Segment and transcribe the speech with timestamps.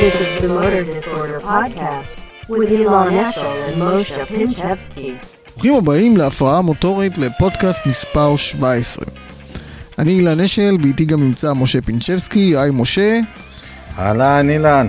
[0.00, 2.20] This is the Motor Disorder Podcast
[2.52, 5.10] with Elon Eshel and Moshe Pinchevsky.
[5.54, 9.04] ברוכים הבאים להפרעה מוטורית לפודקאסט מספר 17.
[9.98, 13.18] אני אילן אשל, ואיתי גם נמצא משה פינצ'בסקי, היי משה.
[13.98, 14.88] אהלן אילן.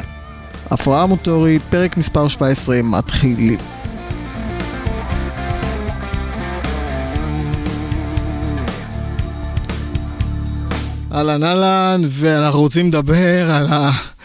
[0.71, 3.59] הפרעה מוטורית, פרק מספר 17, מתחילים.
[11.11, 14.16] אהלן אהלן, ואנחנו רוצים לדבר על, ה...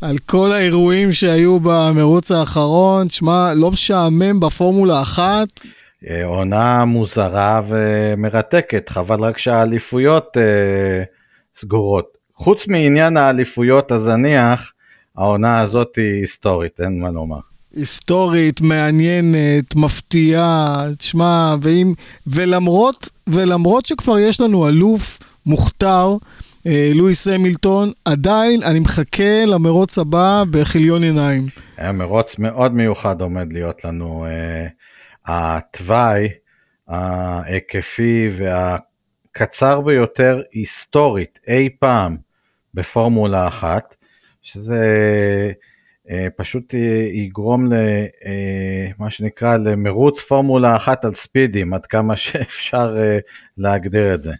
[0.00, 3.10] על כל האירועים שהיו במרוץ האחרון.
[3.10, 5.48] שמע, לא משעמם בפורמולה אחת.
[6.10, 11.02] אה, עונה מוזרה ומרתקת, חבל רק שהאליפויות אה,
[11.60, 12.16] סגורות.
[12.36, 14.72] חוץ מעניין האליפויות הזניח,
[15.16, 17.38] העונה הזאת היא היסטורית, אין מה לומר.
[17.74, 21.92] היסטורית, מעניינת, מפתיעה, תשמע, ואם,
[22.26, 26.16] ולמרות, ולמרות שכבר יש לנו אלוף מוכתר,
[26.94, 31.42] לואיס המילטון, עדיין אני מחכה למרוץ הבא בכיליון עיניים.
[31.76, 34.26] היה מרוץ מאוד מיוחד עומד להיות לנו.
[34.26, 34.66] אה,
[35.26, 36.28] התוואי
[36.88, 42.16] ההיקפי והקצר ביותר היסטורית אי פעם
[42.74, 43.94] בפורמולה אחת,
[44.42, 44.84] שזה
[46.10, 46.74] אה, פשוט
[47.12, 52.96] יגרום למה שנקרא למרוץ פורמולה אחת על ספידים, עד כמה שאפשר
[53.58, 54.32] להגדיר את זה.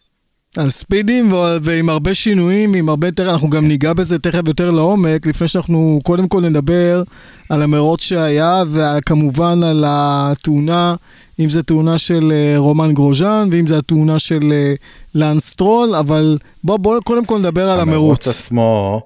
[0.58, 5.26] על ספידים ועם הרבה שינויים, עם הרבה יותר, אנחנו גם ניגע בזה תכף יותר לעומק,
[5.26, 7.02] לפני שאנחנו קודם כל נדבר
[7.50, 10.94] על המרוץ שהיה, וכמובן על התאונה,
[11.40, 14.74] אם זו תאונה של אה, רומן גרוז'אן, ואם זו התאונה של אה,
[15.14, 17.94] לאנס סטרול, אבל בואו בוא, קודם כל נדבר על המרוץ.
[17.96, 19.00] המרוץ עצמו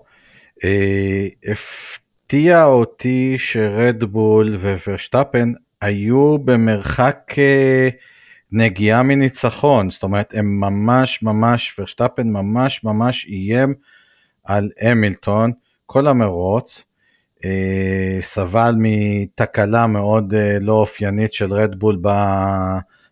[0.65, 7.35] אה, הפתיע אותי שרדבול וורשטפן היו במרחק...
[7.39, 7.89] אה,
[8.53, 13.75] נגיעה מניצחון, זאת אומרת הם ממש ממש, ורשטפן ממש ממש איים
[14.45, 15.53] על המילטון.
[15.87, 16.85] כל המרוץ,
[17.45, 22.03] אה, סבל מתקלה מאוד אה, לא אופיינית של רדבול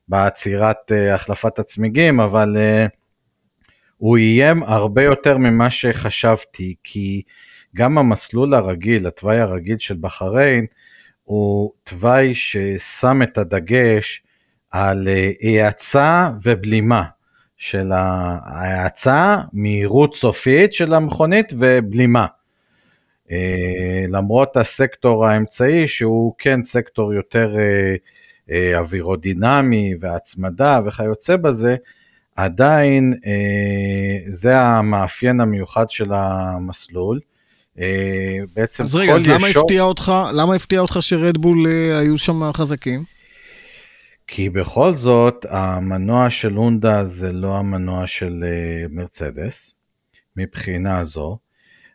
[0.08, 2.86] בעצירת אה, החלפת הצמיגים, אבל אה,
[3.96, 7.22] הוא איים הרבה יותר ממה שחשבתי, כי
[7.76, 10.66] גם המסלול הרגיל, התוואי הרגיל של בחריין,
[11.24, 14.22] הוא תוואי ששם את הדגש
[14.70, 15.30] על אה,
[15.64, 17.02] האצה ובלימה
[17.56, 22.26] של ההאצה, מהירות סופית של המכונית ובלימה.
[23.30, 23.36] אה,
[24.08, 27.56] למרות הסקטור האמצעי שהוא כן סקטור יותר
[28.50, 31.76] אה, אווירודינמי והצמדה וכיוצא בזה,
[32.36, 33.14] עדיין
[34.28, 37.20] זה המאפיין המיוחד של המסלול.
[38.56, 41.66] בעצם אז רגע, אז למה הפתיע אותך, למה הפתיע אותך שרדבול
[42.00, 43.17] היו שם חזקים?
[44.28, 49.74] כי בכל זאת המנוע של הונדה זה לא המנוע של uh, מרצדס
[50.36, 51.38] מבחינה זו.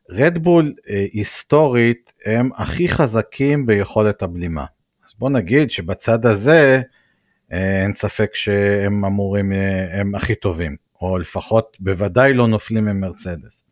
[0.09, 4.65] רדבול uh, היסטורית הם הכי חזקים ביכולת הבלימה.
[5.07, 9.51] אז בוא נגיד שבצד הזה uh, אין ספק שהם אמורים,
[9.91, 13.63] הם הכי טובים, או לפחות בוודאי לא נופלים ממרצדס.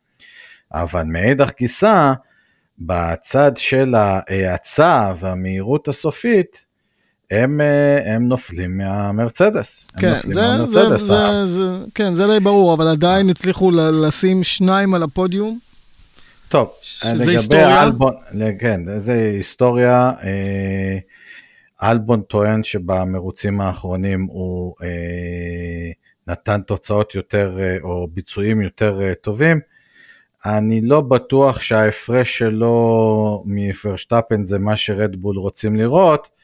[0.72, 2.14] אבל מאידך גיסא,
[2.80, 6.71] בצד של ההאצה והמהירות הסופית,
[7.32, 9.84] הם, אה, הם נופלים מהמרצדס.
[10.00, 15.04] כן, זה, זה, זה, זה, כן, זה די ברור, אבל עדיין הצליחו לשים שניים על
[15.04, 15.60] הפודיום.
[16.50, 17.84] טוב, שזה היסטוריה.
[17.84, 18.14] אלבון,
[18.60, 20.12] כן, זה היסטוריה.
[20.24, 20.98] אה,
[21.84, 25.92] אלבון טוען שבמרוצים האחרונים הוא אה,
[26.28, 29.60] נתן תוצאות יותר, אה, או ביצועים יותר אה, טובים.
[30.46, 36.41] אני לא בטוח שההפרש שלו מפרשטפן זה מה שרדבול רוצים לראות.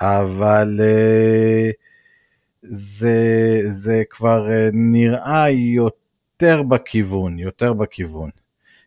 [0.00, 1.70] אבל אה,
[2.62, 3.18] זה,
[3.68, 8.30] זה כבר אה, נראה יותר בכיוון, יותר בכיוון.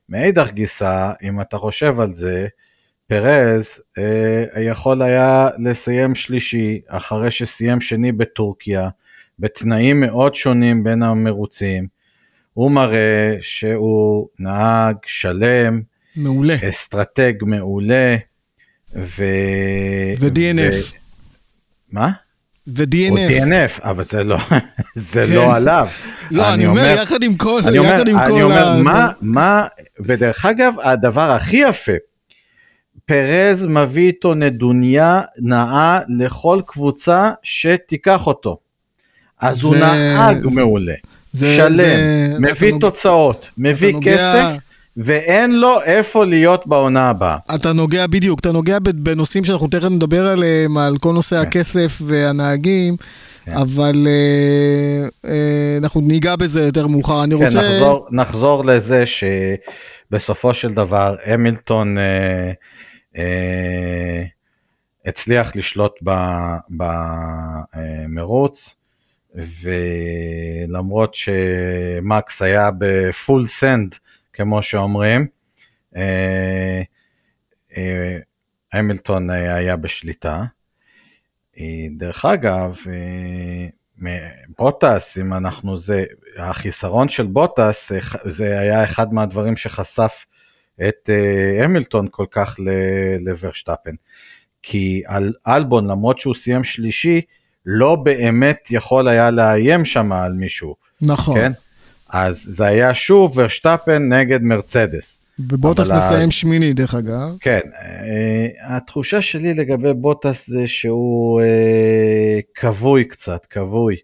[0.10, 2.48] מאידך גיסא, אם אתה חושב על זה,
[3.08, 8.90] פרז אה, יכול היה לסיים שלישי אחרי שסיים שני בטורקיה,
[9.40, 11.88] בתנאים מאוד שונים בין המרוצים.
[12.54, 15.82] הוא מראה שהוא נהג שלם,
[16.16, 18.16] מעולה, אסטרטג מעולה,
[18.96, 19.24] ו...
[20.20, 20.99] ו-DNF.
[21.92, 22.12] מה?
[22.68, 23.12] ו-DNF.
[23.12, 24.38] או DNF, אבל זה לא,
[24.96, 25.36] זה כן.
[25.36, 25.88] לא עליו.
[26.32, 28.34] לא, אני אומר, יחד עם כל, אני יחד אומר, עם כל...
[28.34, 29.68] אני אומר, מה, מה,
[30.00, 31.92] ודרך אגב, הדבר הכי יפה,
[33.06, 38.58] פרז מביא איתו נדוניה נאה לכל קבוצה שתיקח אותו.
[39.42, 40.94] אז זה, הוא נהג זה, מעולה,
[41.32, 44.69] זה, שלם, זה, מביא תוצאות, מביא כסף.
[44.98, 47.38] ואין לו איפה להיות בעונה הבאה.
[47.56, 51.42] אתה נוגע בדיוק, אתה נוגע בנושאים שאנחנו תכף נדבר עליהם, על כל נושא כן.
[51.48, 52.96] הכסף והנהגים,
[53.46, 53.52] כן.
[53.52, 57.24] אבל אה, אה, אנחנו ניגע בזה יותר מאוחר.
[57.24, 57.60] אני כן, רוצה...
[57.60, 59.04] נחזור, נחזור לזה
[60.12, 62.52] בסופו של דבר המילטון אה,
[63.18, 64.24] אה,
[65.06, 65.94] הצליח לשלוט
[68.10, 68.76] במרוץ,
[70.66, 73.96] ולמרות שמקס היה בפול סנד,
[74.40, 75.28] כמו שאומרים,
[75.96, 76.82] אה,
[77.78, 78.18] אה,
[78.74, 80.44] המילטון היה בשליטה.
[81.60, 82.76] אה, דרך אגב,
[84.58, 86.04] בוטס, אם אנחנו זה,
[86.38, 87.92] החיסרון של בוטס,
[88.26, 90.26] זה היה אחד מהדברים שחשף
[90.88, 91.10] את
[91.64, 92.56] המילטון כל כך
[93.20, 93.92] לוורשטאפן.
[94.64, 97.22] כי על אלבון, למרות שהוא סיים שלישי,
[97.66, 100.76] לא באמת יכול היה לאיים שם על מישהו.
[101.02, 101.36] נכון.
[101.40, 101.52] כן?
[102.14, 105.20] אז זה היה שוב ורשטאפן נגד מרצדס.
[105.40, 106.34] ובוטס מסיים אז...
[106.34, 107.36] שמיני דרך אגב.
[107.40, 113.96] כן, אה, התחושה שלי לגבי בוטס זה שהוא אה, כבוי קצת, כבוי.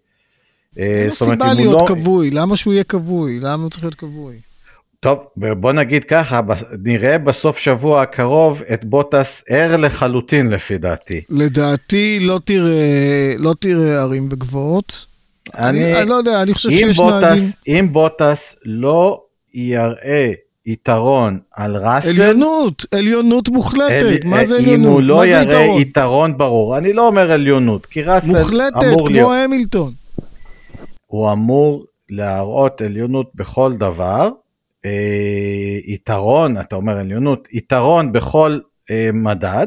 [0.78, 1.86] אה, אין לו סיבה להיות לא...
[1.86, 3.40] כבוי, למה שהוא יהיה כבוי?
[3.40, 4.36] למה הוא צריך להיות כבוי?
[5.00, 6.40] טוב, בוא נגיד ככה,
[6.84, 11.20] נראה בסוף שבוע הקרוב את בוטס ער לחלוטין לפי דעתי.
[11.30, 15.06] לדעתי לא תראה, לא תראה ערים וגבוהות.
[15.54, 17.44] אני, אני, לא יודע, אני חושב שיש בוטס, נהגים...
[17.66, 19.22] אם בוטס לא
[19.54, 20.32] יראה
[20.66, 22.08] יתרון על ראסל...
[22.08, 24.86] עליונות, עליונות מוחלטת, אל, מה זה עליונות?
[24.86, 25.80] אם הוא לא יראה יתרון?
[25.80, 28.74] יתרון ברור, אני לא אומר עליונות, כי ראסל אמור להיות...
[28.74, 29.92] מוחלטת, כמו המילטון.
[31.06, 34.30] הוא אמור להראות עליונות בכל דבר,
[34.84, 34.90] אה,
[35.86, 38.58] יתרון, אתה אומר עליונות, יתרון בכל
[38.90, 39.66] אה, מדד,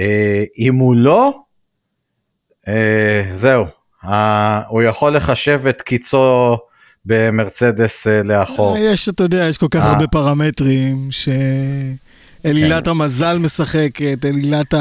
[0.00, 1.40] אה, אם הוא לא,
[2.68, 3.64] אה, זהו,
[4.68, 6.56] הוא יכול לחשב את קיצו
[7.04, 8.76] במרצדס אה, לאחור.
[8.76, 9.90] אה, יש, אתה יודע, יש כל כך אה.
[9.90, 11.28] הרבה פרמטרים ש...
[12.46, 12.90] אלילת כן.
[12.90, 14.74] המזל משחקת, אלילת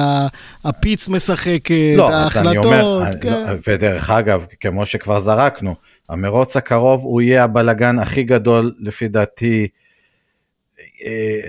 [0.65, 3.31] הפיץ משחקת, לא, ההחלטות, אומר, כן.
[3.31, 5.75] לא, ודרך אגב, כמו שכבר זרקנו,
[6.09, 9.67] המרוץ הקרוב הוא יהיה הבלגן הכי גדול לפי דעתי.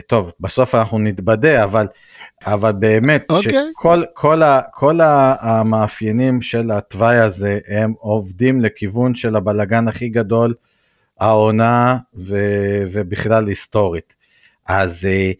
[0.06, 1.86] טוב, בסוף אנחנו נתבדה, אבל,
[2.46, 3.34] אבל באמת, okay.
[3.34, 3.58] אוקיי.
[3.72, 5.00] שכל כל ה, כל
[5.40, 10.54] המאפיינים של התוואי הזה, הם עובדים לכיוון של הבלגן הכי גדול
[11.20, 12.36] העונה ו,
[12.92, 14.18] ובכלל היסטורית.
[14.68, 15.32] אז אה,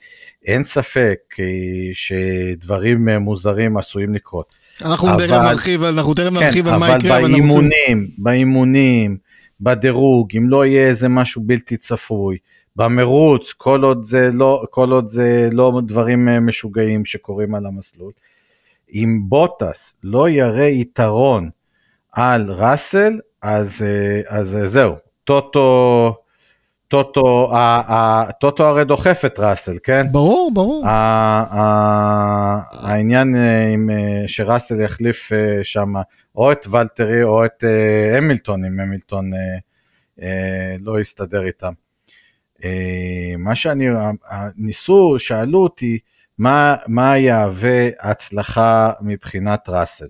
[0.46, 1.44] אין ספק אה,
[1.92, 4.54] שדברים אה, מוזרים עשויים לקרות.
[4.82, 7.18] אנחנו תכף נרחיב, אנחנו תכף נרחיב כן, על מה יקרה.
[7.18, 8.08] אבל באימונים, רוצים...
[8.18, 9.16] באימונים,
[9.60, 12.38] בדירוג, אם לא יהיה איזה משהו בלתי צפוי,
[12.78, 18.12] במרוץ, כל עוד זה לא, כל עוד זה לא דברים משוגעים שקורים על המסלול,
[18.92, 21.50] אם בוטס לא יראה יתרון
[22.12, 23.84] על ראסל, אז,
[24.28, 24.94] אז זהו,
[25.24, 26.14] טוטו,
[26.88, 27.52] טוטו,
[28.40, 30.06] טוטו הרי דוחף את ראסל, כן?
[30.12, 30.84] ברור, ברור.
[32.82, 35.92] העניין אה, עם אה, שראסל יחליף אה, שם
[36.36, 37.64] או את ולטרי או את
[38.18, 39.30] המילטון, אם המילטון
[40.80, 41.72] לא יסתדר איתם.
[43.38, 43.86] מה שאני,
[44.56, 45.98] ניסו, שאלו אותי,
[46.38, 50.06] מה, מה יהווה הצלחה מבחינת ראסל,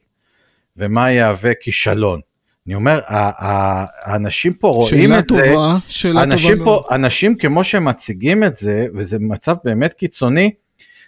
[0.76, 2.20] ומה יהווה כישלון.
[2.66, 5.42] אני אומר, האנשים פה רואים את טובה,
[5.86, 10.50] זה, שאלה אנשים טובה פה, אנשים כמו שמציגים את זה, וזה מצב באמת קיצוני,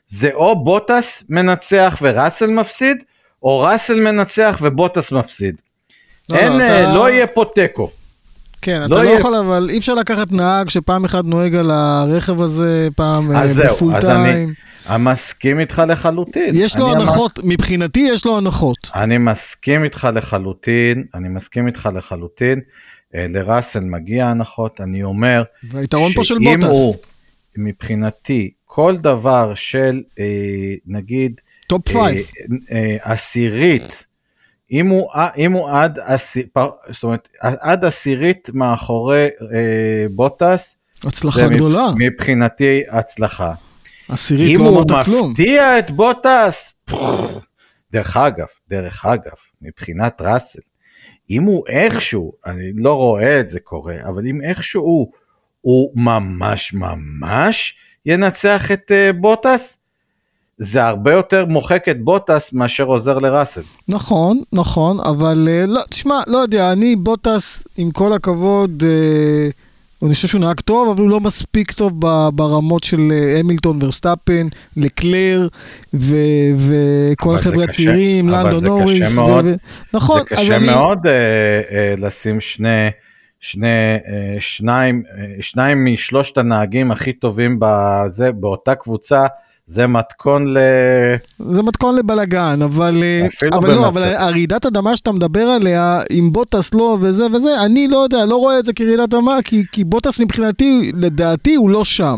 [0.09, 2.97] זה או בוטס מנצח וראסל מפסיד,
[3.43, 5.57] או ראסל מנצח ובוטס מפסיד.
[6.33, 6.95] לא, אין, לא, אתה...
[6.95, 7.91] לא יהיה פה תיקו.
[8.63, 9.09] כן, לא אתה לא.
[9.09, 14.01] יכול, אבל אי אפשר לקחת נהג שפעם אחת נוהג על הרכב הזה, פעם אה, בפול
[14.01, 14.55] טיים.
[14.99, 16.51] מסכים איתך לחלוטין.
[16.53, 17.47] יש לו הנחות, המס...
[17.49, 18.91] מבחינתי יש לו הנחות.
[18.95, 22.61] אני מסכים איתך לחלוטין, אני מסכים איתך לחלוטין.
[23.15, 26.65] אה, לראסל מגיע הנחות, אני אומר, והיתרון פה של בוטס.
[26.65, 26.95] הוא,
[27.57, 30.25] מבחינתי, כל דבר של אה,
[30.87, 32.19] נגיד, top five,
[32.73, 34.05] אה, עשירית,
[34.73, 35.99] אם הוא, אם הוא עד,
[36.91, 41.87] זאת אומרת, עד עשירית מאחורי אה, בוטס, הצלחה גדולה.
[41.99, 43.53] מבחינתי הצלחה.
[44.09, 45.19] עשירית לא אמרת כלום.
[45.19, 46.75] אם הוא מפתיע את בוטס,
[47.93, 50.61] דרך אגב, דרך אגב, מבחינת ראסל,
[51.31, 55.11] אם הוא איכשהו, אני לא רואה את זה קורה, אבל אם איכשהו
[55.61, 59.79] הוא ממש ממש ינצח את uh, בוטס,
[60.63, 63.63] זה הרבה יותר מוחק את בוטס מאשר עוזר לראסל.
[63.89, 70.15] נכון, נכון, אבל uh, לא, תשמע, לא יודע, אני בוטס, עם כל הכבוד, uh, אני
[70.15, 72.01] חושב שהוא נהג טוב, אבל הוא לא מספיק טוב
[72.35, 75.49] ברמות של אה, המילטון ורסטאפן, לקלר
[75.95, 79.19] וכל החבר'ה הצעירים, לנדון נוריס.
[79.19, 79.55] ו-
[79.95, 80.47] נכון, אז אני...
[80.47, 82.89] זה קשה מאוד אה, אה, לשים שני,
[83.41, 89.27] שני, אה, שניים, אה, שניים משלושת הנהגים הכי טובים בזה, באותה קבוצה,
[89.71, 90.59] זה מתכון ל...
[91.53, 93.89] זה מתכון לבלגן, אבל, אה, אבל לא.
[93.89, 98.37] אבל הרעידת אדמה שאתה מדבר עליה, עם בוטס לא וזה וזה, אני לא יודע, לא
[98.37, 102.17] רואה את זה כרעידת אדמה, כי, כי בוטס מבחינתי, לדעתי, הוא לא שם.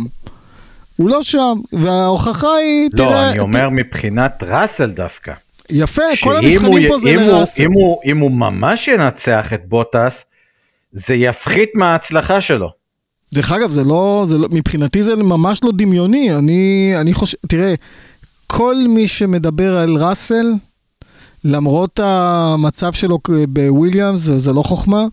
[0.96, 5.32] הוא לא שם, וההוכחה היא, לא, תראה, אני אומר מבחינת ראסל דווקא.
[5.70, 7.62] יפה, כל המבחנים הוא- פה זה אם הוא- לראסל.
[7.62, 10.24] אם הוא- אם הוא ממש ינצח את בוטס,
[10.92, 12.81] זה יפחית מההצלחה שלו.
[13.32, 16.34] דרך אגב, זה לא, זה לא, מבחינתי זה ממש לא דמיוני.
[16.34, 17.74] אני, אני חושב, תראה,
[18.46, 20.52] כל מי שמדבר על ראסל,
[21.44, 25.06] למרות המצב שלו בוויליאמס, זה, זה לא חוכמה,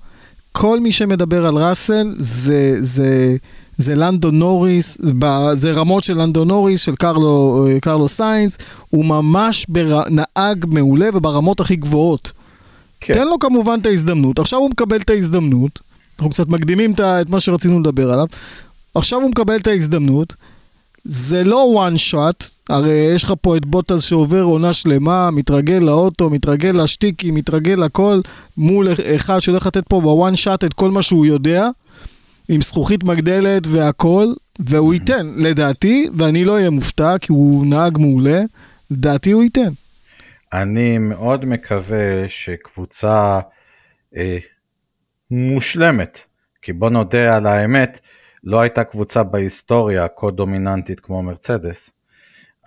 [0.51, 3.35] כל מי שמדבר על ראסל זה, זה,
[3.77, 4.97] זה לנדו נוריס,
[5.53, 8.57] זה רמות של לנדו נוריס, של קרלו, קרלו סיינס,
[8.89, 12.31] הוא ממש בר, נהג מעולה וברמות הכי גבוהות.
[13.01, 13.13] כן.
[13.13, 15.79] תן לו כמובן את ההזדמנות, עכשיו הוא מקבל את ההזדמנות,
[16.19, 18.25] אנחנו קצת מקדימים את מה שרצינו לדבר עליו,
[18.95, 20.33] עכשיו הוא מקבל את ההזדמנות,
[21.03, 26.29] זה לא one shot, הרי יש לך פה את בוטס שעובר עונה שלמה, מתרגל לאוטו,
[26.29, 28.19] מתרגל לשטיקים, מתרגל לכל,
[28.57, 31.69] מול אחד שהולך לתת פה בוואן shot את כל מה שהוא יודע,
[32.49, 34.25] עם זכוכית מגדלת והכל,
[34.59, 38.41] והוא ייתן, לדעתי, ואני לא אהיה מופתע, כי הוא נהג מעולה,
[38.91, 39.69] לדעתי הוא ייתן.
[40.53, 43.39] אני מאוד מקווה שקבוצה
[44.17, 44.38] אה,
[45.31, 46.19] מושלמת,
[46.62, 48.00] כי בוא נודה על האמת,
[48.43, 51.89] לא הייתה קבוצה בהיסטוריה כה דומיננטית כמו מרצדס.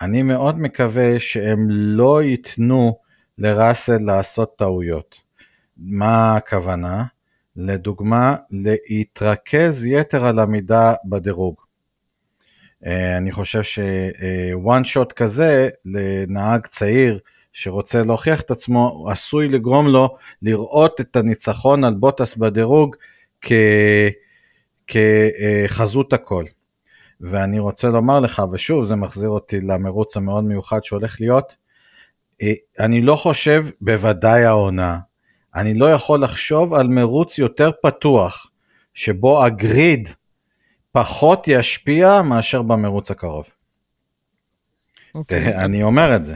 [0.01, 2.97] אני מאוד מקווה שהם לא ייתנו
[3.37, 5.15] לראסל לעשות טעויות.
[5.77, 7.03] מה הכוונה?
[7.55, 11.55] לדוגמה, להתרכז יתר על המידה בדירוג.
[12.85, 17.19] אה, אני חושב שוואן שוט כזה לנהג צעיר
[17.53, 22.95] שרוצה להוכיח את עצמו עשוי לגרום לו לראות את הניצחון על בוטס בדירוג
[23.41, 23.51] כ...
[24.87, 26.45] כחזות הכל.
[27.21, 31.55] ואני רוצה לומר לך, ושוב זה מחזיר אותי למרוץ המאוד מיוחד שהולך להיות,
[32.41, 34.99] אה, אני לא חושב, בוודאי העונה,
[35.55, 38.47] אני לא יכול לחשוב על מרוץ יותר פתוח,
[38.93, 40.09] שבו הגריד
[40.91, 43.45] פחות ישפיע מאשר במרוץ הקרוב.
[45.15, 45.55] אוקיי.
[45.65, 46.35] אני אומר את זה.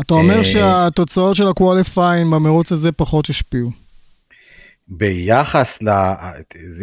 [0.00, 3.70] אתה אומר אה, שהתוצאות של הקואליפיין במרוץ הזה פחות השפיעו.
[4.88, 5.88] ביחס ל...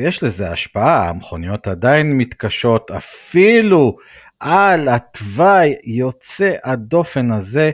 [0.01, 3.97] יש לזה השפעה, המכוניות עדיין מתקשות, אפילו
[4.39, 7.71] על התוואי יוצא הדופן הזה,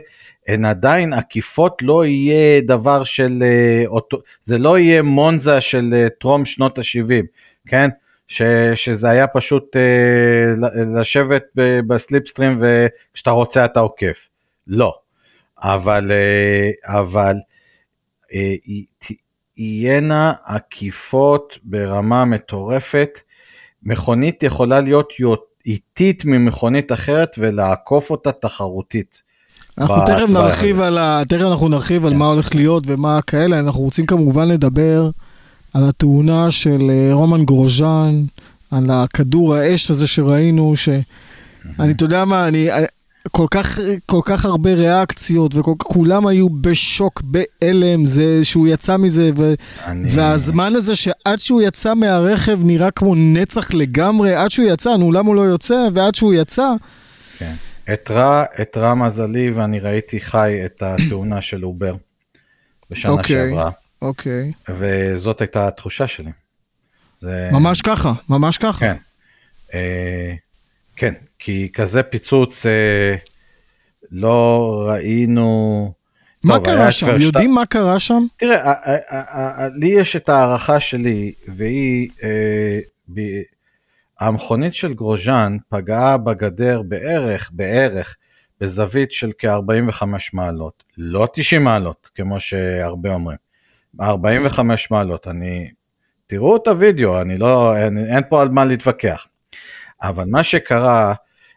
[0.48, 3.42] הן עדיין עקיפות, לא יהיה דבר של...
[3.42, 3.98] אה.
[4.42, 7.26] זה לא יהיה מונזה של אה, טרום שנות ה-70,
[7.66, 7.88] כן?
[8.28, 8.42] ש,
[8.74, 10.68] שזה היה פשוט אה,
[11.00, 11.44] לשבת
[11.86, 14.28] בסליפסטרים וכשאתה רוצה אתה עוקף.
[14.66, 14.94] לא.
[15.62, 17.36] אבל, אה, אבל
[18.34, 19.12] אה, היא- ת-
[19.56, 23.08] יהיינה עקיפות ברמה מטורפת.
[23.82, 25.34] מכונית יכולה להיות יו-
[25.66, 29.18] איטית ממכונית אחרת ולעקוף אותה תחרותית.
[29.78, 31.22] אנחנו תכף נרחיב על ה...
[31.28, 35.10] תכף אנחנו נרחיב על מה הולך להיות ומה כאלה, אנחנו רוצים כמובן לדבר
[35.74, 38.22] על התאונה של אה, רומן גרוז'אן,
[38.70, 42.68] על הכדור האש הזה שראינו, שאני, אתה יודע מה, אני...
[43.28, 49.54] כל כך, כל כך הרבה ריאקציות וכולם היו בשוק, בהלם, זה שהוא יצא מזה ו,
[49.86, 55.12] אני- והזמן הזה שעד שהוא יצא מהרכב נראה כמו נצח לגמרי, עד שהוא יצא, נו
[55.12, 56.68] למה הוא לא יוצא, ועד שהוא יצא,
[57.38, 57.52] כן.
[57.92, 61.94] אתרע, אתרע מזלי ואני ראיתי חי את התאונה של אובר
[62.90, 63.48] בשנה אוקיי.
[63.48, 63.70] שעברה,
[64.02, 66.30] אוקיי, וזאת הייתה התחושה שלי.
[67.20, 67.48] זה...
[67.52, 68.78] ממש ככה, ממש ככה.
[68.80, 68.96] כן.
[69.74, 70.34] אה,
[70.96, 73.14] כן, כי כזה פיצוץ אה,
[74.10, 75.92] לא ראינו...
[76.44, 77.06] מה טוב, קרה שם?
[77.06, 78.22] ורשט- יודעים מה קרה שם?
[78.36, 78.74] תראה,
[79.74, 82.78] לי יש את ההערכה שלי, והיא, אה,
[83.14, 83.42] ב-
[84.20, 88.16] המכונית של גרוז'אן פגעה בגדר בערך, בערך,
[88.60, 93.38] בזווית של כ-45 מעלות, לא 90 מעלות, כמו שהרבה אומרים.
[94.00, 95.70] 45 מעלות, אני...
[96.26, 99.26] תראו את הוידאו, אני לא, אין, אין פה על מה להתווכח.
[100.02, 101.14] אבל מה שקרה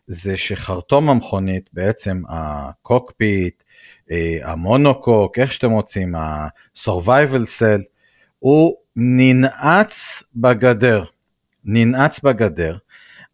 [0.07, 3.63] זה שחרטום המכונית, בעצם הקוקפיט,
[4.12, 7.81] אה, המונוקוק, איך שאתם רוצים, ה-survival cell,
[8.39, 11.03] הוא ננעץ בגדר,
[11.65, 12.77] ננעץ בגדר,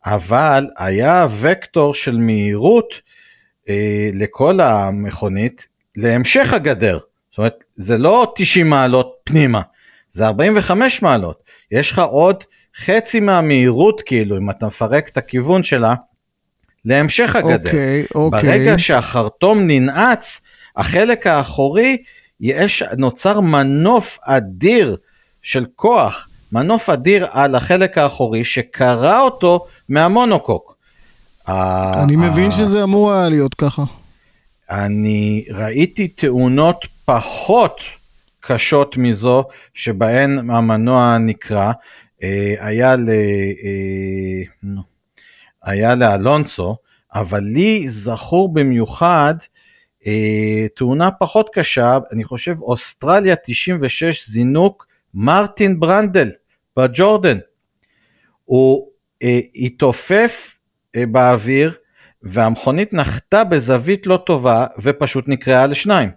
[0.06, 2.94] אבל היה וקטור של מהירות
[3.70, 7.00] אה, לכל המכונית להמשך הגדר.
[7.30, 9.62] זאת אומרת, זה לא 90 מעלות פנימה,
[10.12, 11.44] זה 45 מעלות.
[11.72, 12.44] יש לך עוד
[12.78, 15.96] חצי מהמהירות, כאילו, אם אתה מפרק את הכיוון שלה,
[16.86, 17.54] להמשך הגדר.
[17.54, 18.42] אוקיי, אוקיי.
[18.42, 20.42] ברגע שהחרטום ננעץ,
[20.78, 21.98] החלק האחורי,
[22.42, 24.98] יש, נוצר מנוף אדיר
[25.42, 30.76] של כוח, מנוף אדיר על החלק האחורי שקרע אותו מהמונוקוק.
[31.48, 33.84] אני מבין שזה אמור היה להיות ככה.
[34.70, 37.80] אני ראיתי תאונות פחות
[38.40, 39.44] קשות מזו
[39.74, 41.72] שבהן המנוע נקרע.
[42.24, 44.72] אה, היה, ל, אה,
[45.64, 46.78] היה לאלונסו,
[47.14, 49.34] אבל לי זכור במיוחד
[50.08, 56.32] אה, תאונה פחות קשה, אני חושב אוסטרליה 96 זינוק מרטין ברנדל
[56.78, 57.38] בג'ורדן.
[58.46, 58.90] הוא
[59.56, 60.56] התעופף
[60.98, 61.74] באוויר
[62.24, 66.10] והמכונית נחתה בזווית לא טובה ופשוט נקרעה לשניים.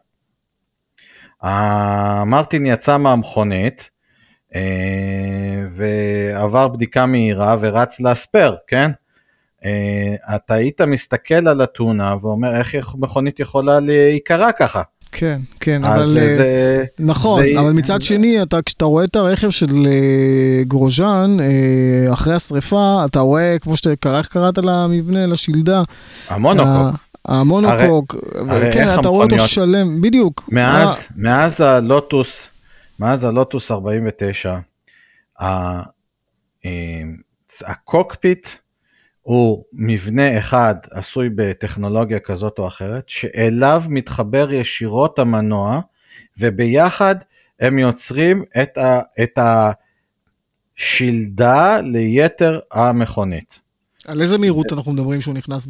[2.27, 3.91] מרטין יצא מהמכונית
[4.55, 8.91] אה, ועבר בדיקה מהירה ורץ לספייר, כן?
[9.65, 14.83] אה, אתה היית מסתכל על התאונה ואומר איך מכונית יכולה להיקרע ככה.
[15.13, 16.07] כן, כן, אבל...
[16.07, 17.61] זה, נכון, זה...
[17.61, 19.73] אבל מצד שני, אתה, כשאתה רואה את הרכב של
[20.63, 21.37] גרוז'אן,
[22.13, 25.83] אחרי השריפה, אתה רואה, כמו שאתה, איך קראת למבנה, לשלדה?
[26.29, 26.97] המונוקוק.
[27.29, 28.15] המונוקוק,
[28.49, 30.49] הרי, כן, אתה רואה אותו שלם, בדיוק.
[30.53, 31.31] מאז, מה...
[31.31, 32.47] מאז הלוטוס,
[33.01, 34.59] מאז הלוטוס 49,
[37.67, 38.49] הקוקפיט
[39.23, 45.81] הוא מבנה אחד עשוי בטכנולוגיה כזאת או אחרת, שאליו מתחבר ישירות המנוע,
[46.39, 47.17] וביחד
[47.61, 49.39] הם יוצרים את, ה, את
[50.79, 53.63] השלדה ליתר המכונית.
[54.07, 55.67] על איזה מהירות אנחנו מדברים שהוא נכנס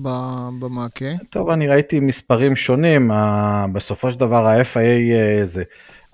[0.61, 1.05] במעקה?
[1.31, 3.11] טוב, אני ראיתי מספרים שונים,
[3.73, 5.63] בסופו של דבר ה-FIA אה, זה,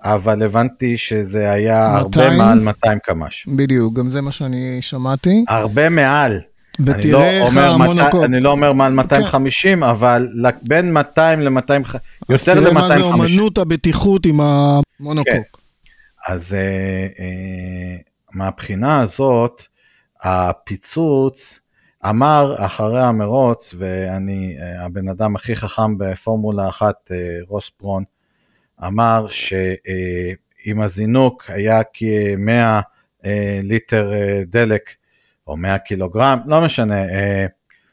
[0.03, 2.27] אבל הבנתי שזה היה 200?
[2.31, 3.47] הרבה מעל 200 קמ"ש.
[3.47, 5.45] בדיוק, גם זה מה שאני שמעתי.
[5.47, 6.39] הרבה מעל.
[6.85, 8.23] ותראה לא איך המונוקוק...
[8.23, 9.83] אני לא אומר מעל 250, כן.
[9.83, 10.27] אבל
[10.61, 12.33] בין 200 ל-200, יותר ל-250.
[12.33, 15.33] אז תראה מה זה אומנות הבטיחות עם המונוקוק.
[15.33, 15.59] כן.
[16.33, 16.59] אז אה,
[17.19, 17.97] אה,
[18.33, 19.63] מהבחינה הזאת,
[20.21, 21.59] הפיצוץ,
[22.05, 27.17] אמר אחרי המרוץ, ואני אה, הבן אדם הכי חכם בפורמולה אחת, אה,
[27.47, 28.03] רוס פרון,
[28.87, 32.81] אמר שאם הזינוק היה כ-100
[33.63, 34.11] ליטר
[34.47, 34.89] דלק,
[35.49, 37.01] או 100 קילוגרם, לא משנה,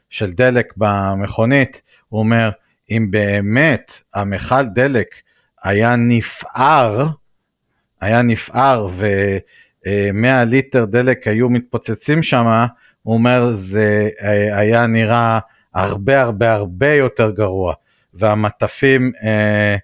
[0.09, 2.49] של דלק במכונית, הוא אומר,
[2.91, 5.07] אם באמת המכל דלק
[5.63, 7.07] היה נפער,
[8.01, 12.65] היה נפער ו-100 ליטר דלק היו מתפוצצים שם,
[13.03, 15.39] הוא אומר זה אה, היה נראה
[15.73, 17.73] הרבה הרבה הרבה יותר גרוע,
[18.13, 19.75] והמטפים אה,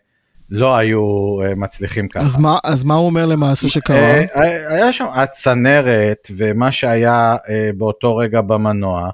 [0.49, 2.25] לא היו אה, מצליחים ככה.
[2.25, 3.97] אז מה, אז מה הוא אומר למעשה שקרה?
[3.97, 9.09] אה, היה שם הצנרת ומה שהיה אה, באותו רגע במנוע.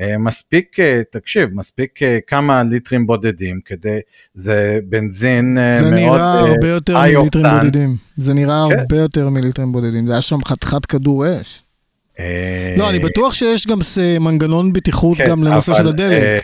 [0.00, 3.98] אה, מספיק, אה, תקשיב, מספיק אה, כמה ליטרים בודדים כדי,
[4.34, 7.96] זה בנזין זה מאוד זה נראה הרבה יותר מליטרים בודדים.
[8.16, 8.78] זה נראה כן.
[8.78, 10.06] הרבה יותר מליטרים בודדים.
[10.06, 11.62] זה היה שם חתיכת כדור אש.
[12.76, 13.78] לא, אני בטוח שיש גם
[14.20, 16.22] מנגנון בטיחות כן, גם לנושא של הדלק.
[16.22, 16.34] אה,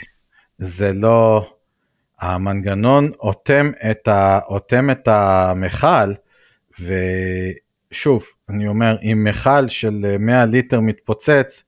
[0.59, 1.47] זה לא...
[2.21, 6.13] המנגנון אוטם את, ה, אוטם את המכל,
[6.81, 11.65] ושוב, אני אומר, אם מכל של 100 ליטר מתפוצץ,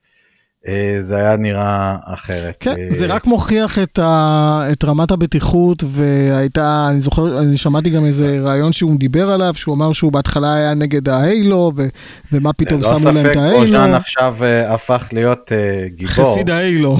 [0.67, 2.57] אה, זה היה נראה אחרת.
[2.59, 7.89] כן, אה, זה רק מוכיח את, ה, את רמת הבטיחות, והייתה, אני זוכר, אני שמעתי
[7.89, 11.81] גם איזה רעיון שהוא דיבר עליו, שהוא אמר שהוא בהתחלה היה נגד ההיילו, ו,
[12.31, 13.59] ומה פתאום שמו להם את ההיילו.
[13.59, 14.35] לא ספק, אוז'אן עכשיו
[14.69, 15.51] הפך להיות
[15.87, 16.13] גיבור.
[16.13, 16.97] חסיד ההיילו.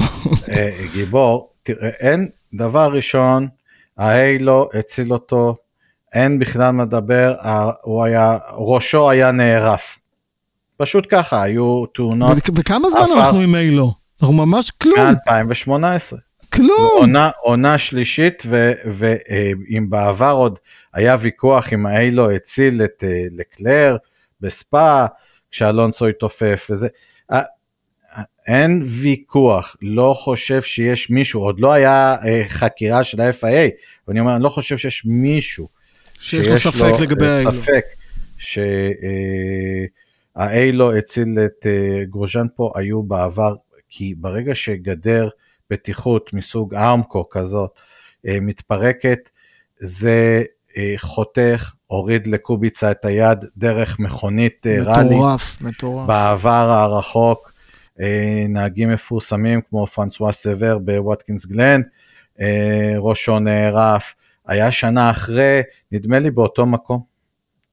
[0.94, 3.48] גיבור, תראה, אין דבר ראשון,
[3.98, 5.56] ההיילו הציל אותו,
[6.12, 7.34] אין בכלל מדבר,
[7.82, 9.98] הוא היה, ראשו היה נערף.
[10.76, 12.30] פשוט ככה, היו תאונות.
[12.54, 13.92] וכמה זמן אנחנו עם מיילו?
[14.22, 14.98] אנחנו ממש כלום.
[14.98, 16.16] מ-2018.
[16.52, 16.88] כלום.
[16.98, 18.42] עונה, עונה שלישית,
[18.86, 20.58] ואם בעבר עוד
[20.94, 23.96] היה ויכוח אם האיילו הציל את אה, לקלר
[24.40, 25.06] בספא,
[25.50, 26.88] כשאלונסו התעופף וזה.
[28.46, 33.70] אין ויכוח, לא חושב שיש מישהו, עוד לא היה אה, חקירה של ה-FIA,
[34.08, 35.68] ואני אומר, אני לא חושב שיש מישהו
[36.20, 37.52] שיש לו ספק לגבי האילו.
[37.52, 37.84] ספק
[38.38, 38.58] ש...
[38.58, 39.84] אה,
[40.98, 43.54] הציל את אה, גרוז'אן פה היו בעבר,
[43.88, 45.28] כי ברגע שגדר
[45.70, 47.70] בטיחות מסוג ארמקו כזאת
[48.26, 49.18] אה, מתפרקת,
[49.80, 50.42] זה
[50.76, 55.14] אה, חותך, הוריד לקוביצה את היד דרך מכונית מטורף, ראלי.
[55.14, 56.06] מטורף, מטורף.
[56.08, 57.47] בעבר הרחוק,
[58.48, 61.80] נהגים מפורסמים כמו פרנסואה סבר בווטקינס גלן,
[62.98, 64.14] ראשו נערף,
[64.46, 67.02] היה שנה אחרי, נדמה לי באותו מקום,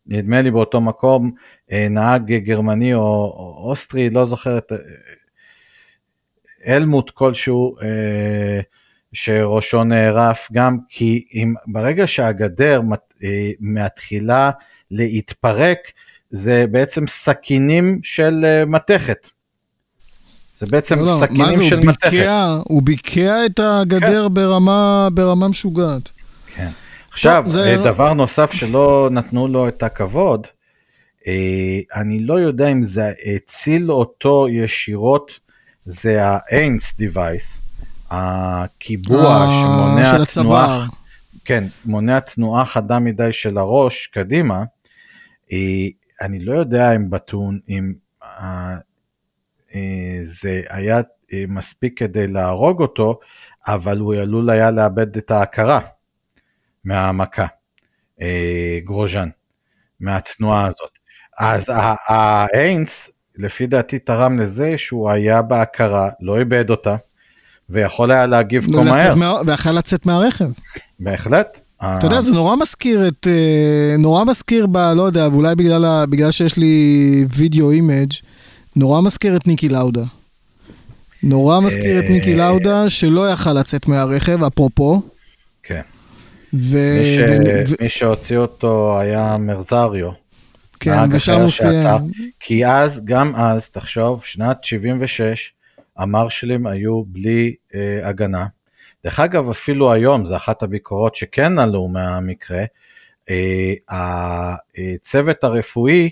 [0.07, 1.31] נדמה לי באותו מקום,
[1.71, 4.71] אה, נהג גרמני או, או אוסטרי, לא זוכר את...
[6.67, 8.59] אלמוט כלשהו אה,
[9.13, 12.81] שראשו נערף, גם כי אם, ברגע שהגדר
[13.23, 14.51] אה, מתחילה
[14.91, 15.79] להתפרק,
[16.29, 19.27] זה בעצם סכינים של מתכת.
[20.59, 22.11] זה בעצם לא, לא, מה סכינים זה, של הוא מתכת.
[22.11, 26.09] ביקע, הוא ביקע את הגדר ברמה, ברמה משוגעת.
[26.55, 26.69] כן.
[27.13, 30.47] עכשיו, זה- אה, דבר נוסף שלא נתנו לו את הכבוד,
[31.27, 31.33] אה,
[32.01, 35.31] אני לא יודע אם זה הציל אותו ישירות,
[35.85, 37.59] זה ה-AINS device,
[38.11, 40.85] הקיבוע אה, שמונע של תנועה.
[41.45, 44.63] כן, מונע תנועה חדה מדי של הראש קדימה,
[46.21, 47.93] אני לא יודע אם בטון, אם
[50.23, 50.97] זה היה
[51.33, 53.19] אה, מספיק כדי להרוג אותו,
[53.67, 55.79] אבל הוא עלול היה לאבד את ההכרה
[56.85, 57.45] מהמכה,
[58.21, 58.27] אה,
[58.85, 59.29] גרוז'אן,
[59.99, 60.89] מהתנועה הזאת.
[61.39, 61.71] אז
[62.07, 66.95] ה HANS, לפי דעתי, תרם לזה שהוא היה בהכרה, לא איבד אותה,
[67.69, 70.45] ויכול היה להגיב כה מהר, מה- ויכל לצאת מהרכב.
[70.99, 71.47] בהחלט.
[71.97, 73.27] אתה יודע, זה נורא מזכיר את...
[73.27, 74.77] אה, נורא מזכיר ב...
[74.77, 76.75] לא יודע, בגלל, ה- בגלל שיש לי
[77.37, 78.11] video image,
[78.75, 80.03] נורא מזכיר את ניקי לאודה.
[81.23, 85.01] נורא מזכיר את ניקי אה, לאודה, שלא יכל לצאת מהרכב, אפרופו.
[85.63, 85.81] כן.
[86.53, 86.77] ו...
[86.77, 87.21] מי, ש...
[87.21, 87.69] ו...
[87.69, 87.83] ו...
[87.83, 90.09] מי שהוציא אותו היה מרזריו.
[90.79, 91.49] כן, ושם הוא.
[91.49, 92.01] סיים.
[92.39, 95.51] כי אז, גם אז, תחשוב, שנת 76,
[95.97, 98.45] המרשלים היו בלי אה, הגנה.
[99.03, 102.63] דרך אגב, אפילו היום, זו אחת הביקורות שכן עלו מהמקרה,
[103.29, 106.09] אה, הצוות הרפואי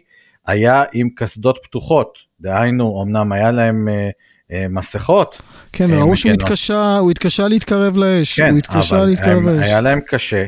[0.47, 4.09] היה עם קסדות פתוחות, דהיינו, אמנם היה להם אה,
[4.51, 5.41] אה, מסכות,
[5.73, 6.31] כן, אה, ראו שהוא.
[6.31, 8.39] התקשה, הוא התקשה להתקרב לאש.
[8.39, 9.65] כן, הוא התקשה אבל להתקרב הם, לאש.
[9.65, 10.45] היה להם קשה,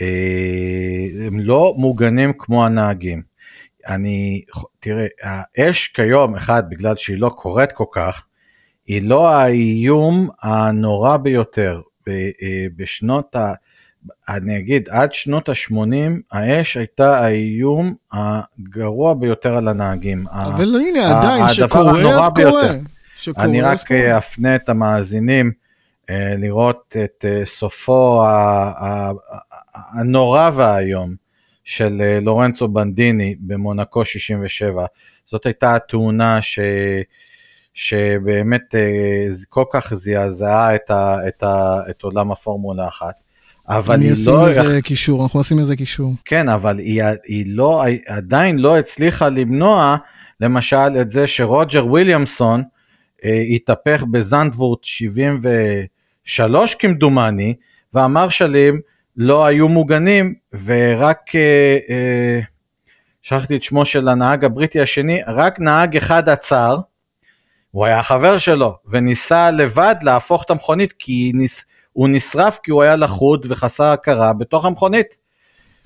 [0.00, 0.06] אה,
[1.26, 3.22] הם לא מוגנים כמו הנהגים.
[3.88, 4.42] אני,
[4.80, 8.24] תראה, האש כיום, אחד, בגלל שהיא לא קורית כל כך,
[8.86, 11.80] היא לא האיום הנורא ביותר.
[12.08, 13.52] אה, בשנות ה...
[14.28, 15.74] אני אגיד, עד שנות ה-80,
[16.32, 20.24] האש הייתה האיום הגרוע ביותר על הנהגים.
[20.30, 22.62] ה- אבל הנה, ה- עדיין, שקורה אז קורה.
[23.16, 24.18] שקורה אני רק קורה.
[24.18, 25.52] אפנה את המאזינים
[26.10, 28.28] אה, לראות את אה, סופו ה-
[28.78, 31.14] ה- ה- הנורא והאיום
[31.64, 34.86] של אה, לורנצו בנדיני במונקו 67.
[35.26, 36.58] זאת הייתה התאונה ש...
[37.74, 38.74] שבאמת
[39.48, 41.16] כל כך זעזעה את, ה...
[41.28, 41.80] את, ה...
[41.90, 43.20] את עולם הפורמולה אחת.
[43.68, 46.12] אבל אני היא אשים לא, לזה קישור, אנחנו נשים לזה קישור.
[46.24, 49.96] כן, אבל היא, היא לא, עדיין לא הצליחה למנוע,
[50.40, 52.62] למשל, את זה שרוג'ר וויליאמסון
[53.24, 57.54] אה, התהפך בזנדוורט 73 כמדומני,
[57.94, 58.80] והמרשלים
[59.16, 62.40] לא היו מוגנים, ורק, אה, אה,
[63.22, 66.78] שכחתי את שמו של הנהג הבריטי השני, רק נהג אחד עצר,
[67.70, 71.64] הוא היה חבר שלו, וניסה לבד להפוך את המכונית, כי ניס,
[71.96, 75.06] הוא נשרף כי הוא היה לחוד וחסר הכרה בתוך המכונית.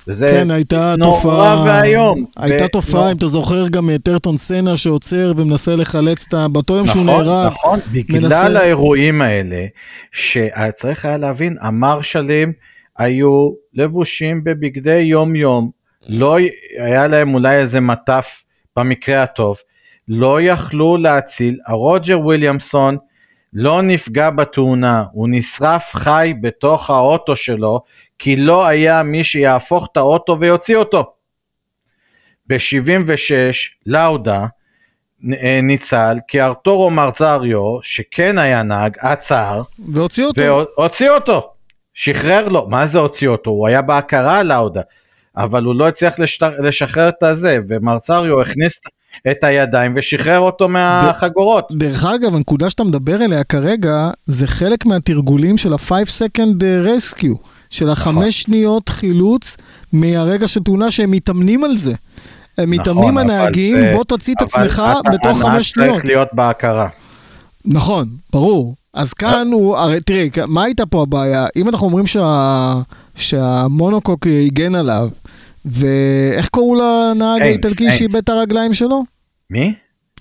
[0.08, 2.24] וזה כן, הייתה נורא תופעה, ואיום.
[2.36, 6.34] הייתה ו- תופעה, לא- אם אתה זוכר, גם את טרטון סנה שעוצר ומנסה לחלץ את
[6.34, 6.48] ה...
[6.48, 7.46] באותו יום שהוא נכון, נהרג.
[7.52, 9.64] נכון, בגלל מנסה- האירועים האלה,
[10.12, 12.52] שצריך היה להבין, המרשלים
[12.98, 15.70] היו לבושים בבגדי יום יום,
[16.08, 16.36] לא
[16.84, 18.42] היה להם אולי איזה מטף
[18.76, 19.56] במקרה הטוב,
[20.08, 22.96] לא יכלו להציל, הרוג'ר וויליאמסון
[23.52, 27.80] לא נפגע בתאונה, הוא נשרף חי בתוך האוטו שלו,
[28.18, 31.12] כי לא היה מי שיהפוך את האוטו ויוציא אותו.
[32.46, 33.32] ב-76
[33.86, 34.46] לאודה
[35.42, 40.40] אה, ניצל כי ארתורו מרזריו שכן היה נהג עצר והוציא אותו.
[40.42, 41.52] והוציא אותו,
[41.94, 43.50] שחרר לו, מה זה הוציא אותו?
[43.50, 44.80] הוא היה בהכרה לאודה,
[45.36, 46.14] אבל הוא לא הצליח.
[46.58, 48.80] לשחרר את הזה, ומרזריו הכניס
[49.30, 51.64] את הידיים ושחרר אותו מהחגורות.
[51.72, 57.36] דרך אגב, הנקודה שאתה מדבר עליה כרגע, זה חלק מהתרגולים של ה-5 second rescue,
[57.70, 58.16] של נכון.
[58.16, 59.56] החמש שניות חילוץ
[59.92, 61.92] מהרגע של תאונה שהם מתאמנים על זה.
[62.58, 65.92] הם מתאמנים נכון, הנהגים, זה- בוא תוציא את עצמך אתה- בתוך חמש שניות.
[65.94, 66.88] צריך להיות בהכרה.
[67.64, 68.74] נכון, ברור.
[68.94, 71.46] אז כאן הוא, הרי תראה, מה הייתה פה הבעיה?
[71.56, 72.74] אם אנחנו אומרים שה,
[73.16, 75.08] שהמונוקוק הגן עליו,
[75.64, 77.92] ואיך קראו לנהג האיטלקי.
[77.92, 79.04] שאיבד את הרגליים שלו?
[79.50, 79.74] מי?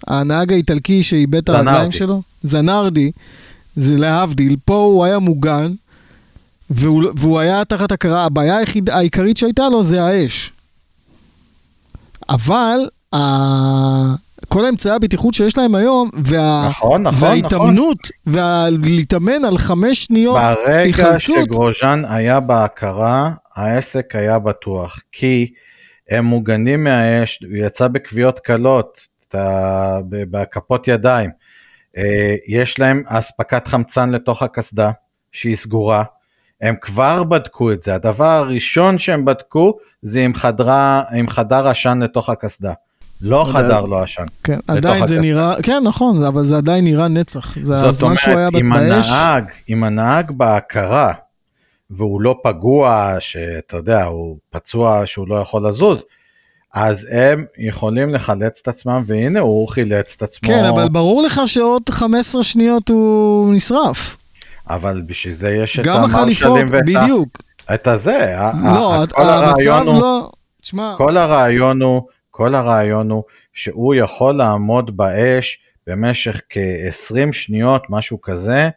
[0.08, 1.50] הנהג האיטלקי שאיבד את.
[1.50, 2.22] הרגליים שלו?
[2.44, 3.12] זנרדי.
[3.76, 5.72] זה להבדיל, פה הוא היה מוגן,
[6.70, 10.52] והוא, והוא היה תחת הכרה, הבעיה היחיד, העיקרית שהייתה לו זה האש.
[12.30, 12.80] אבל.
[14.50, 16.68] כל אמצעי הבטיחות שיש להם היום, וה...
[16.70, 25.00] נכון, נכון, וההתאמנות, ולהתאמן על חמש שניות ברגע היחלצות, שגרוז'אן היה בהכרה, העסק היה בטוח,
[25.12, 25.52] כי
[26.10, 28.98] הם מוגנים מהאש, הוא יצא בכוויות קלות,
[30.12, 31.30] בכפות ידיים.
[31.98, 34.92] אה, יש להם אספקת חמצן לתוך הקסדה,
[35.32, 36.04] שהיא סגורה.
[36.62, 42.30] הם כבר בדקו את זה, הדבר הראשון שהם בדקו זה חדרה, עם חדר עשן לתוך
[42.30, 42.74] הקסדה.
[43.22, 43.44] לא.
[43.54, 44.24] חדר לו עשן.
[44.44, 45.20] כן, עדיין זה.
[45.20, 47.56] נראה, כן, נכון, אבל זה עדיין נראה נצח.
[47.60, 49.10] זה זאת הזמן שהוא היה אומרת, אם באש.
[49.12, 51.14] הנהג, אם הנהג בהכרה,
[51.90, 56.04] והוא לא פגוע, שאתה יודע, הוא פצוע שהוא לא יכול לזוז,
[56.74, 60.50] אז הם יכולים לחלץ את עצמם, והנה הוא חילץ את עצמו.
[60.50, 64.18] כן, אבל ברור לך שעוד 15 שניות הוא נשרף.
[64.70, 67.30] אבל בשביל זה יש את המרשלים ואת ה- בדיוק.
[67.74, 68.36] את הזה.
[68.64, 70.32] לא, המצב לא...
[70.62, 72.02] תשמע, כל הרעיון הוא,
[72.40, 73.24] כל הרעיון הוא
[73.54, 78.70] שהוא יכול לעמוד באש במשך כ-20 שניות, משהו כזה,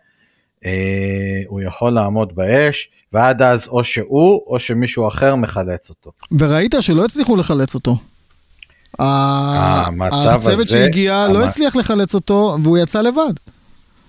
[0.65, 0.71] אה,
[1.47, 6.11] הוא יכול לעמוד באש, ועד אז או שהוא או שמישהו אחר מחלץ אותו.
[6.39, 7.97] וראית שלא הצליחו לחלץ אותו.
[10.35, 13.33] הצוות שהגיע לא הצליח לחלץ אותו, והוא יצא לבד.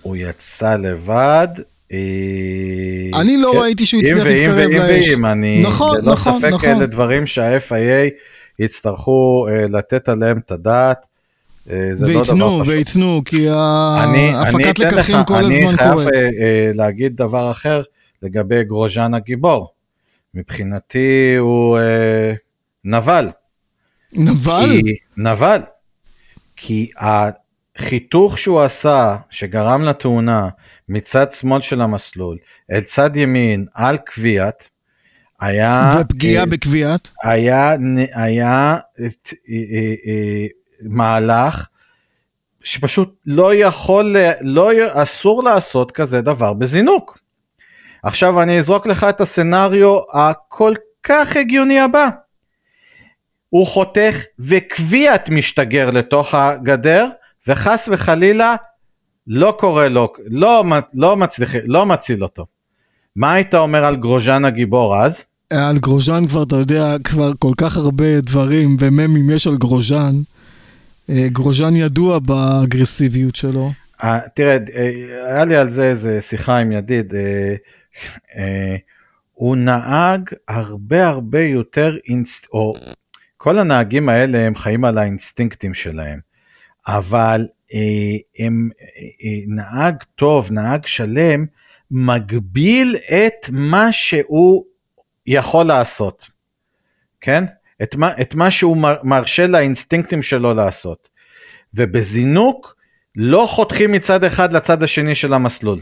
[0.02, 1.48] הוא יצא לבד.
[1.92, 5.08] אה, אני לא כן, ראיתי שהוא אם הצליח ואם להתקרב ואם לאש.
[5.08, 6.68] ואם, אני, נכון, ללא נכון, ספק נכון.
[6.68, 11.06] אלה דברים שה-FIA יצטרכו אה, לתת עליהם את הדעת.
[11.70, 12.62] אה, זה לא.
[12.66, 16.08] ויצנו, כי אני, אני הפקת לקחים כל הזמן אני קורית.
[16.08, 17.82] חייב אה, אה, להגיד דבר אחר
[18.22, 19.72] לגבי גרוז'אן הגיבור.
[20.34, 22.32] מבחינתי הוא אה,
[22.84, 23.30] נבל.
[24.16, 24.66] נבל?
[24.66, 25.60] כי, נבל.
[26.56, 30.48] כי החיתוך שהוא עשה, שגרם לתאונה
[30.88, 32.38] מצד שמאל של המסלול
[32.72, 34.68] אל צד ימין על קביעת,
[35.44, 35.68] היה...
[36.00, 37.10] ופגיעה אה, בקביעת?
[37.22, 37.76] היה,
[38.14, 38.76] היה
[39.06, 39.54] את, אה,
[40.06, 40.46] אה,
[40.82, 41.68] מהלך
[42.64, 47.18] שפשוט לא יכול, לא, אסור לעשות כזה דבר בזינוק.
[48.02, 52.08] עכשיו אני אזרוק לך את הסצנריו הכל כך הגיוני הבא.
[53.48, 57.08] הוא חותך וקביעת משתגר לתוך הגדר
[57.48, 58.56] וחס וחלילה
[59.26, 62.46] לא קורה לו, לא, לא, מצליח, לא מציל אותו.
[63.16, 65.24] מה היית אומר על גרוז'אן הגיבור אז?
[65.50, 70.14] על גרוז'אן כבר, אתה יודע, כבר כל כך הרבה דברים וממים יש על גרוז'אן.
[71.10, 73.70] אה, גרוז'אן ידוע באגרסיביות שלו.
[74.04, 77.14] אה, תראה, אה, היה לי על זה איזה שיחה עם ידיד.
[79.32, 82.46] הוא נהג הרבה הרבה יותר, אינסט...
[82.52, 82.74] או
[83.36, 86.18] כל הנהגים האלה הם חיים על האינסטינקטים שלהם,
[86.86, 87.46] אבל
[88.38, 88.70] הם,
[89.46, 91.46] נהג טוב, נהג שלם,
[91.90, 94.64] מגביל את מה שהוא
[95.26, 96.26] יכול לעשות,
[97.20, 97.44] כן?
[97.82, 101.08] את מה, את מה שהוא מרשה לאינסטינקטים שלו לעשות.
[101.74, 102.74] ובזינוק
[103.16, 105.78] לא חותכים מצד אחד לצד השני של המסלול.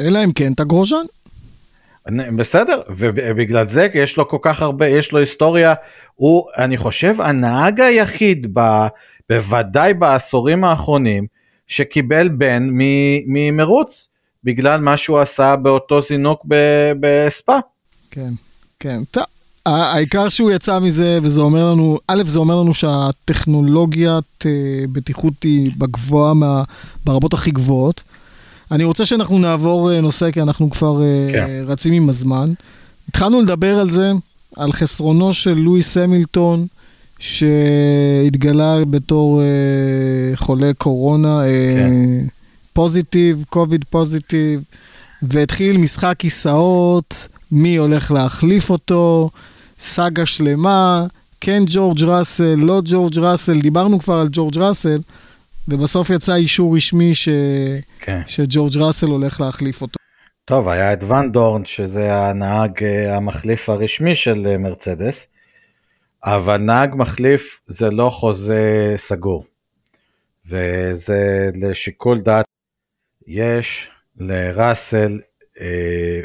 [0.00, 1.04] אלא אם כן אתה גרוז'אן.
[2.36, 5.74] בסדר, ובגלל זה יש לו כל כך הרבה, יש לו היסטוריה,
[6.14, 8.60] הוא, אני חושב, הנהג היחיד, ב,
[9.28, 11.26] בוודאי בעשורים האחרונים,
[11.66, 12.68] שקיבל בן
[13.26, 14.08] ממרוץ,
[14.44, 16.46] בגלל מה שהוא עשה באותו זינוק
[17.00, 17.58] בספא.
[18.10, 18.30] כן,
[18.80, 19.02] כן.
[19.10, 19.24] טוב,
[19.66, 24.44] העיקר שהוא יצא מזה, וזה אומר לנו, א', זה אומר לנו שהטכנולוגיית
[24.92, 26.62] בטיחות היא בגבוהה, מה,
[27.04, 28.02] ברבות הכי גבוהות.
[28.70, 31.00] אני רוצה שאנחנו נעבור נושא, כי אנחנו כבר
[31.32, 31.46] כן.
[31.66, 32.52] רצים עם הזמן.
[33.08, 34.12] התחלנו לדבר על זה,
[34.56, 36.66] על חסרונו של לואיס המילטון,
[37.18, 39.42] שהתגלה בתור
[40.34, 41.42] חולה קורונה,
[41.76, 41.94] כן.
[42.72, 44.62] פוזיטיב, קוביד פוזיטיב,
[45.22, 49.30] והתחיל משחק כיסאות, מי הולך להחליף אותו,
[49.78, 51.06] סאגה שלמה,
[51.40, 54.98] כן ג'ורג' ראסל, לא ג'ורג' ראסל, דיברנו כבר על ג'ורג' ראסל,
[55.68, 57.28] ובסוף יצא אישור רשמי ש...
[58.00, 58.20] כן.
[58.26, 59.98] שג'ורג' ראסל הולך להחליף אותו.
[60.44, 65.26] טוב, היה את ואן דורן, שזה הנהג המחליף הרשמי של מרצדס,
[66.24, 69.44] אבל נהג מחליף זה לא חוזה סגור,
[70.46, 72.44] וזה לשיקול דעת.
[73.26, 75.20] יש לראסל
[75.60, 76.20] אה,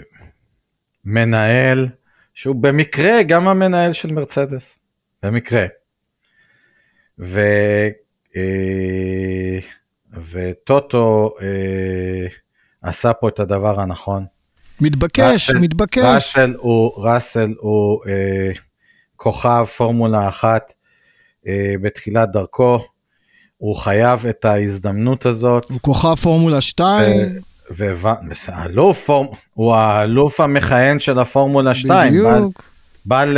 [1.06, 1.88] מנהל,
[2.34, 4.78] שהוא במקרה גם המנהל של מרצדס,
[5.24, 5.66] במקרה.
[7.20, 7.40] ו...
[10.32, 12.28] וטוטו אה,
[12.90, 14.26] עשה פה את הדבר הנכון.
[14.82, 16.04] מתבקש, ראסל, מתבקש.
[16.04, 18.52] ראסל הוא, ראסל הוא אה,
[19.16, 20.74] כוכב פורמולה אחת
[21.48, 22.80] אה, בתחילת דרכו,
[23.58, 25.70] הוא חייב את ההזדמנות הזאת.
[25.70, 27.40] הוא כוכב פורמולה 2.
[27.72, 29.10] ואלוף,
[29.54, 32.10] הוא האלוף המכהן של הפורמולה 2.
[32.10, 32.64] בדיוק.
[33.06, 33.38] בל,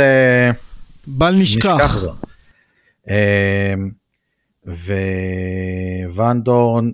[1.06, 2.04] בל נשכח.
[6.14, 6.90] וואן דורן,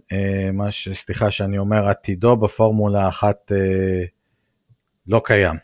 [0.53, 0.89] מה ש...
[0.93, 3.53] סליחה שאני אומר, עתידו בפורמולה אחת
[5.07, 5.57] לא קיים,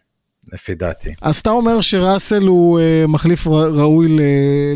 [0.53, 1.15] לפי דעתי.
[1.23, 4.21] אז אתה אומר שראסל הוא מחליף ראוי ל...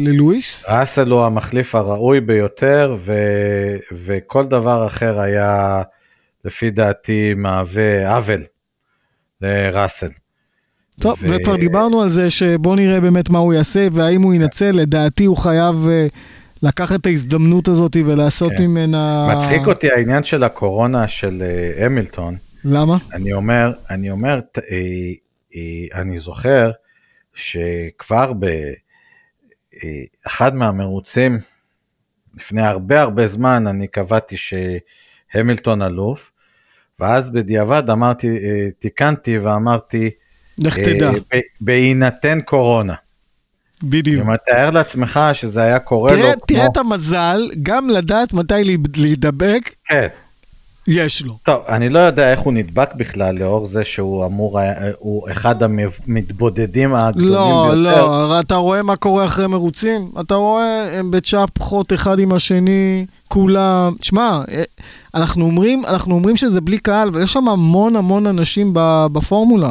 [0.01, 0.65] ללואיס?
[0.69, 3.13] ראסל הוא המחליף הראוי ביותר, ו...
[3.93, 5.83] וכל דבר אחר היה,
[6.45, 8.45] לפי דעתי, מהווה עוול
[9.41, 10.11] לראסל.
[11.01, 11.27] טוב, ו...
[11.29, 15.37] וכבר דיברנו על זה שבוא נראה באמת מה הוא יעשה, והאם הוא ינצל, לדעתי הוא
[15.37, 15.89] חייב...
[16.65, 18.63] לקחת את ההזדמנות הזאת ולעשות כן.
[18.63, 19.29] ממנה...
[19.37, 22.37] מצחיק אותי העניין של הקורונה של אה, המילטון.
[22.65, 22.97] למה?
[23.13, 24.63] אני אומר, אני אומר, אה,
[25.57, 26.71] אה, אני זוכר
[27.35, 28.33] שכבר
[30.25, 31.39] באחד מהמרוצים,
[32.35, 36.31] לפני הרבה הרבה זמן, אני קבעתי שהמילטון אלוף,
[37.01, 40.11] ואז בדיעבד אמרתי, אה, תיקנתי ואמרתי,
[40.59, 41.11] לך אה, תדע,
[41.61, 42.95] בהינתן קורונה.
[43.83, 44.27] בדיוק.
[44.29, 46.47] אם תאר לעצמך שזה היה קורה לו תראה, כמו...
[46.47, 50.07] תראה את המזל, גם לדעת מתי להיד- להידבק, כן.
[50.89, 51.37] יש לו.
[51.45, 55.55] טוב, אני לא יודע איך הוא נדבק בכלל, לאור זה שהוא אמור, היה- הוא אחד
[55.63, 58.07] המתבודדים הגדולים לא, ביותר.
[58.07, 60.11] לא, הרי אתה רואה מה קורה אחרי מרוצים?
[60.21, 63.95] אתה רואה, הם בצ'פחות אחד עם השני, כולם.
[64.01, 64.63] תשמע, אה,
[65.15, 68.71] אנחנו אומרים, אנחנו אומרים שזה בלי קהל, אבל יש שם המון המון אנשים
[69.13, 69.71] בפורמולה.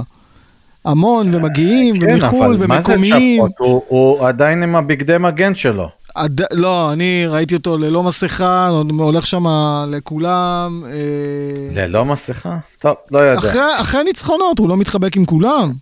[0.85, 3.43] המון, ומגיעים, כן, ומחו"ל, אבל מה זה ומקומיים.
[3.43, 3.51] צ'פחות?
[3.59, 5.89] הוא, הוא עדיין עם הבגדי מגן שלו.
[6.15, 9.45] עד, לא, אני ראיתי אותו ללא מסכה, הולך שם
[9.91, 10.83] לכולם.
[10.85, 12.57] אה, ללא מסכה?
[12.79, 13.39] טוב, לא יודע.
[13.39, 15.73] אחרי, אחרי הניצחונות, הוא לא מתחבק עם כולם.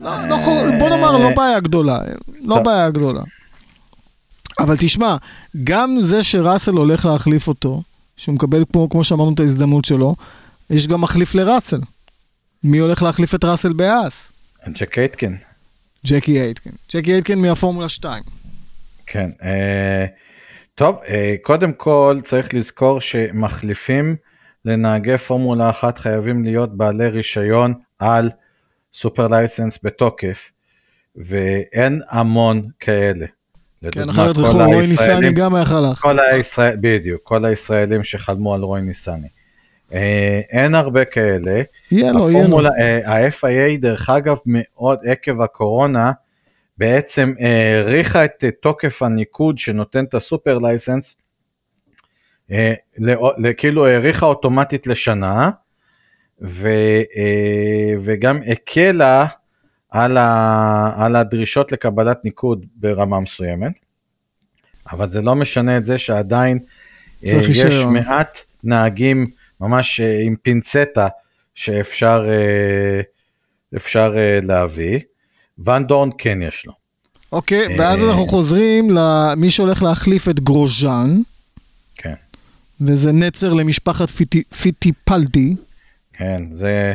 [0.00, 1.98] לא, לא, חו- בוא נאמר, לא בעיה גדולה.
[2.40, 2.64] לא טוב.
[2.64, 3.22] בעיה גדולה.
[4.60, 5.16] אבל תשמע,
[5.64, 7.82] גם זה שראסל הולך להחליף אותו,
[8.16, 10.14] שהוא מקבל, כמו, כמו שאמרנו, את ההזדמנות שלו,
[10.70, 11.80] יש גם מחליף לראסל.
[12.64, 14.32] מי הולך להחליף את ראסל בהאס?
[14.68, 15.36] ג'ק אייטקין.
[16.06, 16.70] ג'קי אייטקן.
[16.94, 18.22] ג'קי אייטקן מהפורמולה 2.
[19.12, 19.30] כן.
[19.42, 20.06] אה,
[20.74, 24.16] טוב, אה, קודם כל צריך לזכור שמחליפים
[24.64, 28.30] לנהגי פורמולה 1 חייבים להיות בעלי רישיון על
[28.94, 30.50] super license בתוקף,
[31.16, 33.26] ואין המון כאלה.
[33.90, 35.98] כן, אחרת זכור, רוי ניסני גם היה להחליף.
[35.98, 39.28] כל הישראל, בדיוק, כל הישראלים שחלמו על רוי ניסני.
[39.94, 41.62] אה, אין הרבה כאלה.
[41.90, 42.60] יהיה לו, יהיה לו.
[43.06, 46.12] ה-FIA דרך אגב מאוד עקב הקורונה
[46.78, 51.18] בעצם האריכה את אה, תוקף הניקוד שנותן את הסופר לייסנס,
[52.50, 55.50] אה, לא- ל- כאילו האריכה אוטומטית לשנה
[56.42, 56.68] ו,
[57.16, 59.26] אה, וגם הקלה
[59.90, 63.72] על, ה, על הדרישות לקבלת ניקוד ברמה מסוימת,
[64.92, 66.58] אבל זה לא משנה את זה שעדיין
[67.26, 67.94] אה, יש רישיון.
[67.94, 69.26] מעט נהגים
[69.60, 71.08] ממש אה, עם פינצטה
[71.54, 73.00] שאפשר אה,
[73.76, 75.00] אפשר אה, להביא.
[75.58, 76.72] ואן דורן כן יש לו.
[77.32, 81.08] אוקיי, ואז אה, אנחנו חוזרים למי שהולך להחליף את גרוז'אן,
[81.96, 82.14] כן,
[82.80, 85.54] וזה נצר למשפחת פיטי- פיטיפלדי.
[86.12, 86.94] כן, זה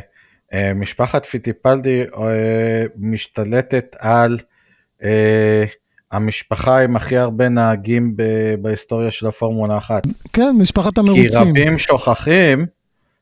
[0.54, 2.28] אה, משפחת פיטיפלדי אה,
[2.98, 4.38] משתלטת על
[5.04, 5.64] אה,
[6.12, 8.16] המשפחה עם הכי הרבה נהגים
[8.62, 10.04] בהיסטוריה של הפורמולה 1.
[10.34, 11.48] כן, משפחת כי המרוצים.
[11.50, 12.66] רבים שוכחים,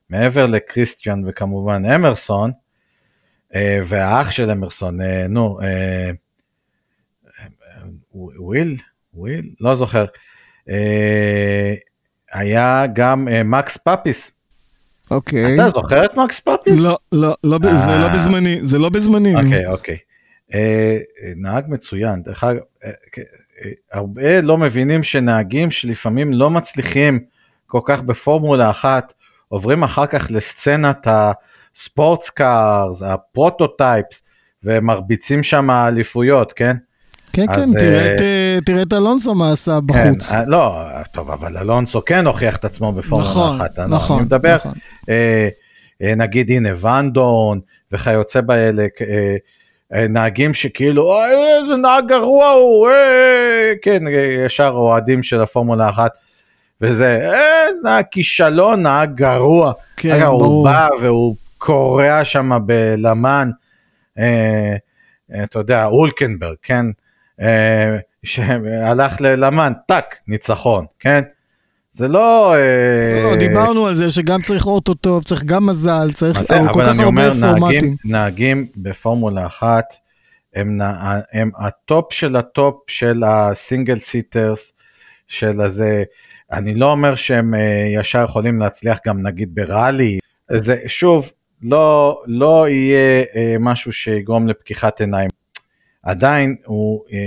[0.09, 2.55] מעבר לקריסטיאן וכמובן אמרסון, אה,
[3.87, 6.11] והאח של אמרסון, אה, נו, אה, אה,
[8.13, 8.77] וויל,
[9.13, 10.05] וויל, לא זוכר,
[10.69, 11.73] אה,
[12.33, 14.31] היה גם אה, מקס פאפיס.
[15.11, 15.55] אוקיי.
[15.55, 16.79] אתה זוכר את מקס פאפיס?
[16.79, 18.09] לא, לא, לא, זה לא אה.
[18.09, 19.35] בזמני, זה לא בזמני.
[19.35, 19.97] אוקיי, אוקיי.
[20.53, 27.19] אה, אה, נהג מצוין, דרך אגב, אה, אה, הרבה לא מבינים שנהגים שלפעמים לא מצליחים
[27.67, 29.13] כל כך בפורמולה אחת,
[29.47, 31.07] עוברים אחר כך לסצנת
[31.77, 34.23] ה sports cars, ה prototypes,
[34.63, 36.75] ומרביצים שם אליפויות, כן?
[37.33, 40.29] כן, אז, כן, תראה אה, את, אה, תראה את אלונסו מה עשה בחוץ.
[40.31, 40.77] כן, אה, לא,
[41.13, 43.79] טוב, אבל אלונסו כן הוכיח את עצמו בפורמולה נכון, אחת.
[43.79, 44.71] אני- נכון, אני מדבר, נכון.
[45.09, 45.47] אה,
[46.17, 47.59] נגיד הנה ואנדון
[47.91, 48.85] וכיוצא באלה,
[49.93, 51.23] אה, נהגים שכאילו, "אוי,
[51.63, 52.93] איזה נהג גרוע הוא, אה,
[53.81, 54.03] כן,
[54.45, 56.11] ישר אוהדים של הפורמולה אחת.
[56.81, 57.39] וזה, אה,
[57.83, 59.73] נהג כישלון, נהג גרוע.
[59.97, 60.63] כן, אגב, הוא ברור.
[60.63, 61.35] בא והוא
[61.65, 63.49] קורע שם בלמן,
[64.19, 64.75] אה,
[65.33, 66.85] אה, אתה יודע, הולקנברג, כן?
[67.41, 71.21] אה, שהלך ללמן, טאק, ניצחון, כן?
[71.93, 72.55] זה לא...
[72.55, 76.37] אה, לא, דיברנו על זה שגם צריך אוטו טוב, צריך גם מזל, צריך
[76.73, 77.95] כל כך הרבה פורמטים.
[78.05, 79.85] נהגים בפורמולה אחת,
[80.55, 84.73] הם, נע- הם הטופ של הטופ של ה single seaters,
[85.27, 86.03] של הזה,
[86.51, 87.59] אני לא אומר שהם אה,
[87.99, 90.19] ישר יכולים להצליח גם נגיד בראלי,
[90.55, 91.31] זה שוב,
[91.65, 95.29] לא, לא יהיה אה, משהו שיגרום לפקיחת עיניים.
[96.05, 97.17] עדיין הוא אה,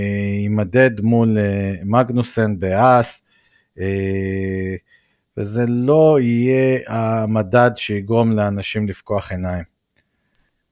[0.43, 3.23] יימדד מול אה, מגנוסן באס,
[3.81, 3.85] אה,
[5.37, 9.65] וזה לא יהיה המדד שיגרום לאנשים לפקוח עיניים.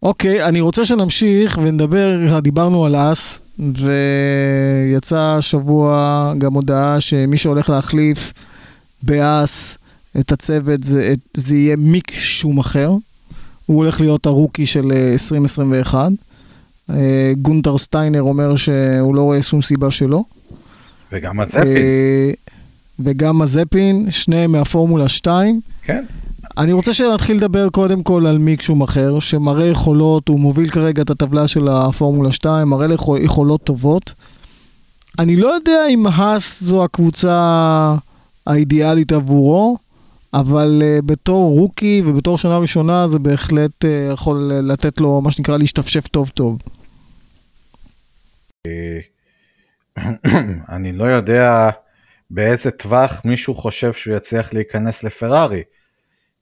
[0.03, 8.33] אוקיי, אני רוצה שנמשיך ונדבר, דיברנו על אס, ויצא השבוע גם הודעה שמי שהולך להחליף
[9.03, 9.79] באס
[10.21, 12.91] את הצוות זה, את, זה יהיה מיק שום אחר.
[13.67, 16.11] הוא הולך להיות הרוקי של אה, 2021.
[16.91, 20.23] אה, גונטר סטיינר אומר שהוא לא רואה שום סיבה שלא.
[21.13, 21.63] וגם הזפין.
[21.67, 22.31] אה,
[22.99, 25.61] וגם הזפין, שניהם מהפורמולה 2.
[25.83, 26.05] כן.
[26.59, 31.11] אני רוצה שנתחיל לדבר קודם כל על מיק שומאחר, שמראה יכולות, הוא מוביל כרגע את
[31.11, 34.15] הטבלה של הפורמולה 2, מראה יכול- יכולות טובות.
[35.19, 37.95] אני לא יודע אם האס זו הקבוצה
[38.47, 39.77] האידיאלית עבורו,
[40.41, 45.59] אבל uh, בתור רוקי ובתור שנה ראשונה זה בהחלט uh, יכול לתת לו מה שנקרא
[45.59, 46.59] להשתפשף טוב טוב.
[50.77, 51.71] אני לא יודע
[52.31, 55.63] באיזה טווח מישהו חושב שהוא יצליח להיכנס לפרארי.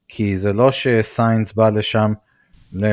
[0.08, 2.12] כי זה לא שסיינס בא לשם
[2.72, 2.86] ל...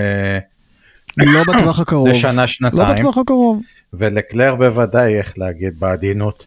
[1.17, 2.07] לא בטווח הקרוב.
[2.07, 3.61] לשנה לא שנתיים, בטווח הקרוב.
[3.93, 6.45] ולקלר בוודאי, איך להגיד בעדינות,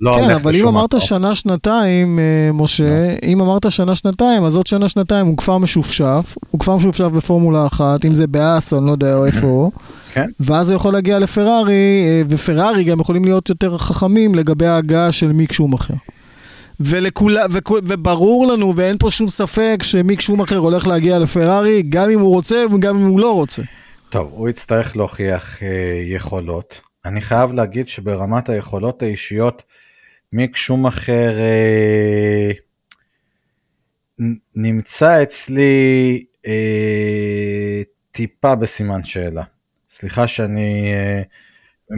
[0.00, 1.00] לא כן, אבל אם אמרת.
[1.00, 7.04] שנה-שנתיים, אה, משה, אם אמרת שנה-שנתיים, אז עוד שנה-שנתיים הוא כבר משופשף, הוא כבר משופשף
[7.04, 9.72] בפורמולה אחת, אם זה באס או אני לא יודע או איפה הוא,
[10.12, 10.26] כן.
[10.40, 15.32] ואז הוא יכול להגיע לפרארי, אה, ופרארי גם יכולים להיות יותר חכמים לגבי ההגעה של
[15.32, 15.94] מיק שומאחר.
[16.80, 22.20] ולכולה, וכו, וברור לנו, ואין פה שום ספק, שמיק שומאחר הולך להגיע לפרארי, גם אם
[22.20, 23.62] הוא רוצה וגם אם הוא לא רוצה.
[24.10, 25.68] טוב, הוא יצטרך להוכיח אה,
[26.16, 26.80] יכולות.
[27.04, 29.62] אני חייב להגיד שברמת היכולות האישיות,
[30.32, 32.50] מיק שומאחר אה,
[34.54, 39.42] נמצא אצלי אה, טיפה בסימן שאלה.
[39.90, 41.22] סליחה שאני אה,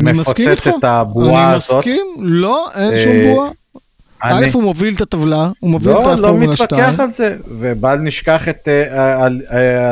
[0.02, 0.66] אני מפוצץ.
[0.66, 1.76] את הבועה אני הזאת.
[1.76, 3.50] מסכים, לא, אין אה, שום בועה.
[4.24, 6.80] אני- א', הוא מוביל את הטבלה, הוא מוביל לא, את לא הפורמולה 2.
[6.84, 9.42] מתווכח על זה, ובל נשכח את אל-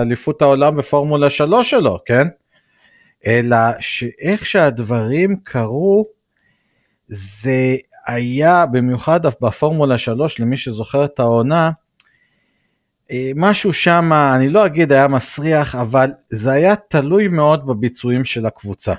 [0.00, 2.28] אליפות העולם בפורמולה 3 שלו, כן?
[3.26, 6.06] אלא שאיך שהדברים קרו,
[7.08, 7.76] זה
[8.06, 11.70] היה, במיוחד בפורמולה 3, למי שזוכר את העונה,
[13.10, 18.46] אה, משהו שם, אני לא אגיד היה מסריח, אבל זה היה תלוי מאוד בביצועים של
[18.46, 18.94] הקבוצה.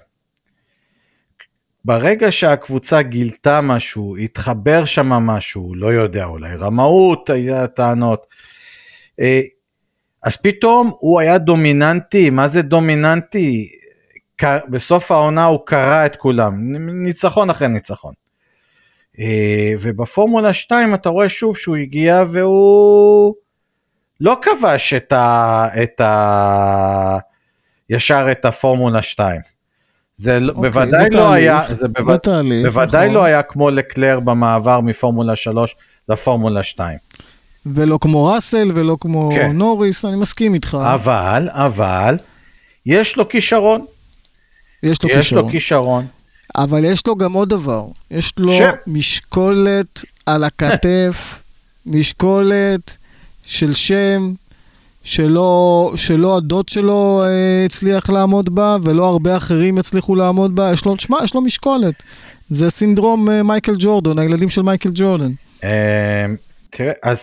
[1.85, 8.25] ברגע שהקבוצה גילתה משהו, התחבר שם משהו, לא יודע, אולי רמאות היה טענות,
[9.19, 9.41] אה,
[10.23, 13.71] אז פתאום הוא היה דומיננטי, מה זה דומיננטי?
[14.69, 18.13] בסוף העונה הוא קרע את כולם, ניצחון אחרי ניצחון.
[19.19, 23.35] אה, ובפורמולה 2 אתה רואה שוב שהוא הגיע והוא
[24.21, 25.67] לא כבש את ה...
[25.83, 27.17] את ה...
[27.89, 29.41] ישר את הפורמולה 2.
[30.17, 33.15] זה לא- אוקיי, בוודאי זה לא תהליך, היה, זה זה בוודאי, תהליך, בוודאי נכון.
[33.15, 35.75] לא היה כמו לקלר במעבר מפורמולה 3
[36.09, 36.97] לפורמולה 2.
[37.65, 39.51] ולא כמו ראסל ולא כמו כן.
[39.51, 40.77] נוריס, אני מסכים איתך.
[40.93, 42.17] אבל, אבל,
[42.85, 43.85] יש לו כישרון.
[44.83, 45.45] יש לו יש כישרון.
[45.45, 46.05] לו כישרון.
[46.57, 51.43] אבל יש לו גם עוד דבר, יש לו ש- משקולת על הכתף,
[51.85, 52.97] משקולת
[53.43, 54.33] של שם,
[55.03, 60.69] שלא, שלא הדוד שלו אה, הצליח לעמוד בה, ולא הרבה אחרים הצליחו לעמוד בה.
[60.73, 62.03] יש לו, שמע, יש לו משקולת.
[62.49, 65.31] זה סינדרום אה, מייקל ג'ורדון, הילדים של מייקל ג'ורדן.
[65.63, 66.25] אה,
[66.69, 67.19] תראה, אז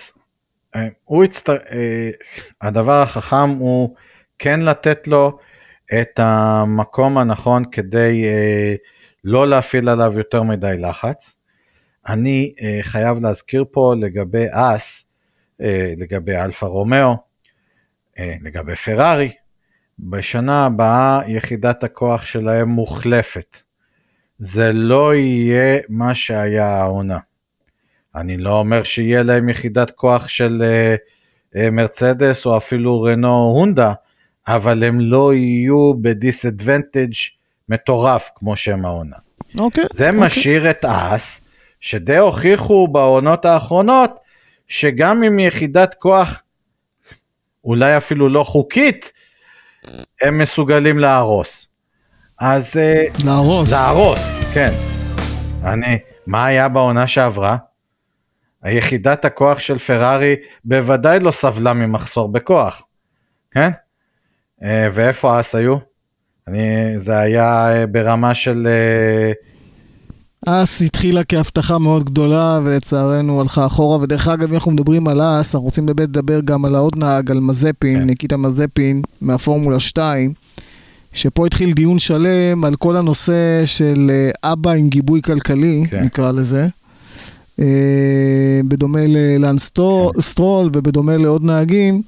[0.76, 1.52] אה, הוא יצטר...
[1.52, 2.10] אה,
[2.62, 3.94] הדבר החכם הוא
[4.38, 5.38] כן לתת לו
[6.00, 8.74] את המקום הנכון כדי אה,
[9.24, 11.34] לא להפעיל עליו יותר מדי לחץ.
[12.08, 15.06] אני אה, חייב להזכיר פה לגבי האס,
[15.60, 17.16] אה, לגבי אלפה רומאו,
[18.18, 19.32] אה, לגבי פרארי,
[19.98, 23.56] בשנה הבאה יחידת הכוח שלהם מוחלפת.
[24.38, 27.18] זה לא יהיה מה שהיה העונה.
[28.14, 30.94] אני לא אומר שיהיה להם יחידת כוח של אה,
[31.56, 33.92] אה, מרצדס או אפילו רנו הונדה,
[34.48, 37.12] אבל הם לא יהיו בדיסאדוונטג'
[37.68, 39.16] מטורף כמו שהם העונה.
[39.60, 39.84] אוקיי.
[39.92, 40.20] זה אוקיי.
[40.20, 41.40] משאיר את אס,
[41.80, 44.10] שדי הוכיחו בעונות האחרונות,
[44.68, 46.42] שגם עם יחידת כוח,
[47.64, 49.12] אולי אפילו לא חוקית,
[50.22, 51.66] הם מסוגלים להרוס.
[52.38, 53.72] אז אה, להרוס.
[53.72, 54.20] להרוס,
[54.54, 54.70] כן.
[55.64, 57.56] אני, מה היה בעונה שעברה?
[58.62, 62.82] היחידת הכוח של פרארי בוודאי לא סבלה ממחסור בכוח,
[63.50, 63.70] כן?
[64.62, 65.76] אה, ואיפה אס היו?
[66.48, 66.58] אני,
[66.98, 68.66] זה היה אה, ברמה של...
[70.46, 75.20] אה, אס התחילה כהבטחה מאוד גדולה, ולצערנו הלכה אחורה, ודרך אגב, אם אנחנו מדברים על
[75.22, 78.06] אס, אנחנו רוצים באמת לדבר גם על העוד נהג, על מזפין, כן.
[78.06, 80.32] ניקיטה מזפין, מהפורמולה 2,
[81.12, 83.32] שפה התחיל דיון שלם על כל הנושא
[83.66, 86.00] של אה, אבא עם גיבוי כלכלי, כן.
[86.02, 86.66] נקרא לזה.
[88.68, 88.98] בדומה
[89.58, 90.20] סטרו- כן.
[90.20, 92.02] סטרול ובדומה לעוד נהגים,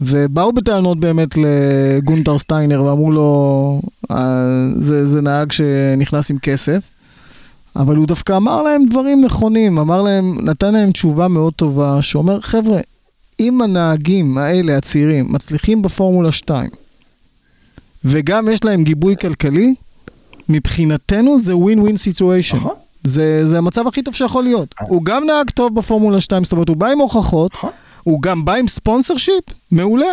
[0.00, 3.80] ובאו בטענות באמת לגונטר סטיינר ואמרו לו,
[4.10, 6.82] "אה, זה, זה נהג שנכנס עם כסף.
[7.76, 12.40] אבל הוא דווקא אמר להם דברים נכונים, אמר להם, נתן להם תשובה מאוד טובה, שאומר,
[12.40, 12.80] חבר'ה,
[13.40, 16.70] אם הנהגים האלה, הצעירים, מצליחים בפורמולה 2,
[18.04, 19.74] וגם יש להם גיבוי כלכלי,
[20.48, 22.56] מבחינתנו זה win win situation.
[22.56, 22.74] נכון.
[23.04, 24.74] זה, המצב הכי טוב שיכול להיות.
[24.88, 27.70] הוא גם נהג טוב בפורמולה 2, זאת אומרת, הוא בא עם הוכחות, נכון.
[28.06, 30.06] הוא גם בא עם sponsorship, מעולה.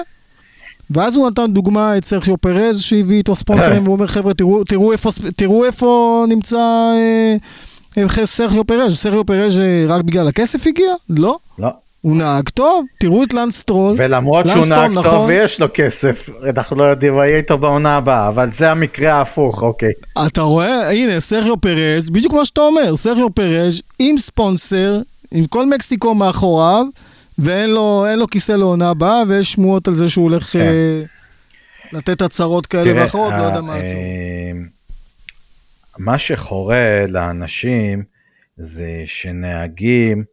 [0.92, 4.92] ואז הוא נתן דוגמה את סרחיו פרז שהביא איתו ספונסרים, והוא אומר, חבר'ה, תראו, תראו,
[4.92, 7.36] איפה, תראו איפה נמצא אה,
[7.98, 8.98] אה, סרחיו פרז.
[8.98, 10.94] סרחיו פרז אה, רק בגלל הכסף הגיע?
[11.10, 11.38] לא.
[11.60, 11.70] לא.
[12.02, 13.96] הוא נהג טוב, תראו את לנס סטרול.
[13.98, 15.12] ולמרות שהוא לנס סטרול, נהג נכון.
[15.12, 19.14] טוב ויש לו כסף, אנחנו לא יודעים מה יהיה איתו בעונה הבאה, אבל זה המקרה
[19.14, 19.92] ההפוך, אוקיי.
[20.28, 25.00] אתה רואה, הנה, סרחיו פרז, בדיוק מה שאתה אומר, סרחיו פרז עם ספונסר,
[25.32, 26.86] עם כל מקסיקו מאחוריו,
[27.38, 30.60] ואין לו, לו כיסא לעונה הבאה, ויש שמועות על זה שהוא הולך כן.
[30.60, 31.04] אה,
[31.94, 33.94] לתת הצהרות כאלה תראה, ואחרות, לא יודע ה- מה הצהרות.
[33.96, 34.52] אה,
[35.98, 38.04] מה שחורה לאנשים
[38.58, 40.24] זה שנהגים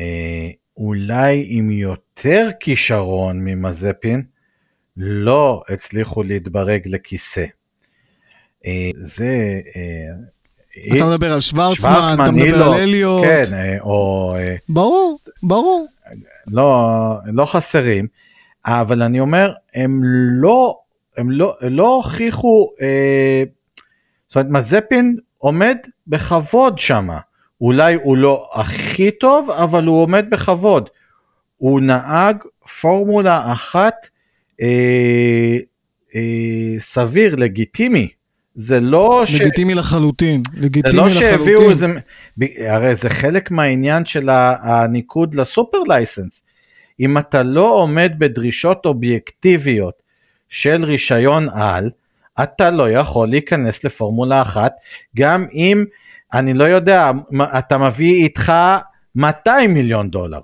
[0.00, 4.22] אה, אולי עם יותר כישרון ממזפין
[4.96, 7.44] לא הצליחו להתברג לכיסא.
[8.66, 9.60] אה, זה...
[9.76, 14.34] אה, אתה מדבר על שוורצמן, אתה מדבר על אליוט, כן, אה, או...
[14.38, 15.86] אה, ברור, ברור.
[16.50, 18.06] לא, לא חסרים,
[18.66, 20.00] אבל אני אומר, הם
[20.42, 20.78] לא,
[21.16, 23.42] הם לא, לא הוכיחו, אה,
[24.28, 25.76] זאת אומרת, מזפין עומד
[26.06, 27.18] בכבוד שמה.
[27.60, 30.88] אולי הוא לא הכי טוב, אבל הוא עומד בכבוד.
[31.56, 32.36] הוא נהג
[32.80, 33.94] פורמולה אחת
[34.60, 35.56] אה,
[36.14, 38.08] אה, סביר, לגיטימי.
[38.54, 39.34] זה לא ש...
[39.34, 41.30] לגיטימי לחלוטין, זה לגיטימי לא לחלוטין.
[41.30, 41.86] שהביאו איזה,
[42.68, 44.28] הרי זה חלק מהעניין של
[44.62, 46.46] הניקוד לסופר לייסנס.
[47.00, 49.94] אם אתה לא עומד בדרישות אובייקטיביות
[50.48, 51.90] של רישיון על,
[52.42, 54.72] אתה לא יכול להיכנס לפורמולה אחת,
[55.16, 55.84] גם אם,
[56.32, 57.10] אני לא יודע,
[57.58, 58.52] אתה מביא איתך
[59.14, 60.40] 200 מיליון דולר.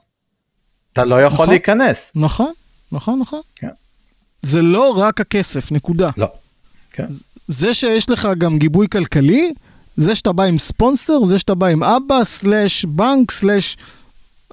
[0.93, 1.49] אתה לא יכול נכון.
[1.49, 2.13] להיכנס.
[2.15, 2.53] נכון,
[2.93, 3.41] נכון, נכון.
[3.57, 3.69] כן.
[4.43, 6.11] זה לא רק הכסף, נקודה.
[6.17, 6.27] לא.
[6.93, 7.07] כן.
[7.49, 9.53] זה שיש לך גם גיבוי כלכלי,
[9.99, 13.77] זה שאתה בא עם ספונסר, זה שאתה בא עם אבא, סלאש בנק, סלאש...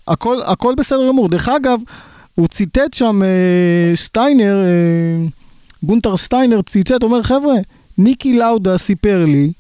[0.08, 1.28] הכל, הכל בסדר גמור.
[1.30, 1.80] דרך אגב,
[2.36, 5.28] הוא ציטט שם אה, סטיינר, אה,
[5.84, 7.56] גונטר סטיינר ציטט, אומר, חבר'ה,
[7.98, 9.52] ניקי לאודה סיפר לי,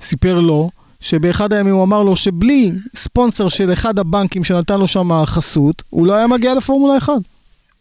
[0.00, 0.70] סיפר לו,
[1.00, 6.06] שבאחד הימים הוא אמר לו שבלי ספונסר של אחד הבנקים שנתן לו שם חסות, הוא
[6.06, 7.12] לא היה מגיע לפורמולה 1.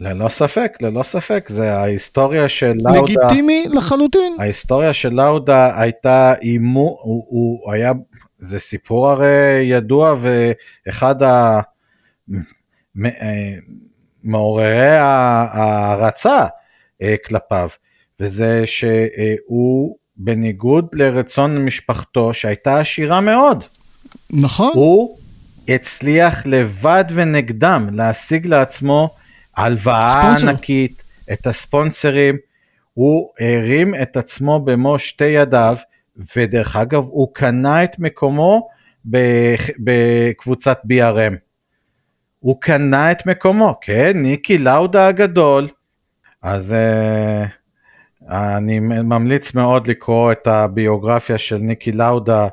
[0.01, 2.99] ללא ספק, ללא ספק, זה ההיסטוריה של לאודה.
[2.99, 4.35] לגיטימי לחלוטין.
[4.39, 7.91] ההיסטוריה של לאודה הייתה אימו, הוא, הוא היה,
[8.39, 11.59] זה סיפור הרי ידוע ואחד ה...
[12.95, 16.45] מ- אה, ההערצה
[17.01, 17.69] אה, כלפיו,
[18.19, 23.63] וזה שהוא בניגוד לרצון משפחתו שהייתה עשירה מאוד,
[24.29, 24.71] נכון.
[24.73, 25.17] הוא
[25.67, 29.09] הצליח לבד ונגדם להשיג לעצמו
[29.57, 30.33] הלוואה.
[30.47, 31.01] ענקית,
[31.33, 32.37] את הספונסרים,
[32.93, 35.75] הוא הרים את עצמו במו שתי ידיו,
[36.35, 38.69] ודרך אגב הוא קנה את מקומו
[39.79, 41.35] בקבוצת BRM.
[42.39, 45.69] הוא קנה את מקומו, כן, ניקי לאודה הגדול.
[46.41, 52.47] אז uh, אני ממליץ מאוד לקרוא את הביוגרפיה של ניקי לאודה,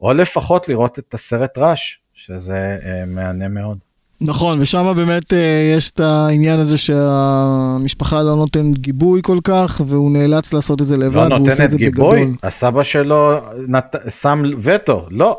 [0.00, 3.78] או לפחות לראות את הסרט ראש, שזה uh, מהנה מאוד.
[4.26, 5.38] נכון, ושם באמת אה,
[5.76, 10.96] יש את העניין הזה שהמשפחה לא נותנת גיבוי כל כך, והוא נאלץ לעשות את זה
[10.96, 12.34] לבד, לא והוא עושה נותנת את זה גיבוי, בגדול.
[12.42, 13.36] הסבא שלו
[13.68, 13.84] נת...
[14.20, 15.36] שם וטו, לא.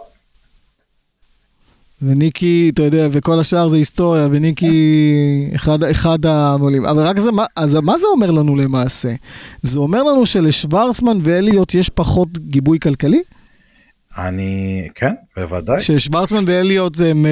[2.02, 4.74] וניקי, אתה יודע, וכל השאר זה היסטוריה, וניקי
[5.56, 6.86] אחד, אחד המעולים.
[6.86, 9.14] אבל רק זה, מה- אז מה זה אומר לנו למעשה?
[9.62, 13.22] זה אומר לנו שלשוורצמן ואיילוט יש פחות גיבוי כלכלי?
[14.18, 15.80] אני, כן, בוודאי.
[15.80, 17.26] ששוורצמן ואיילוט הם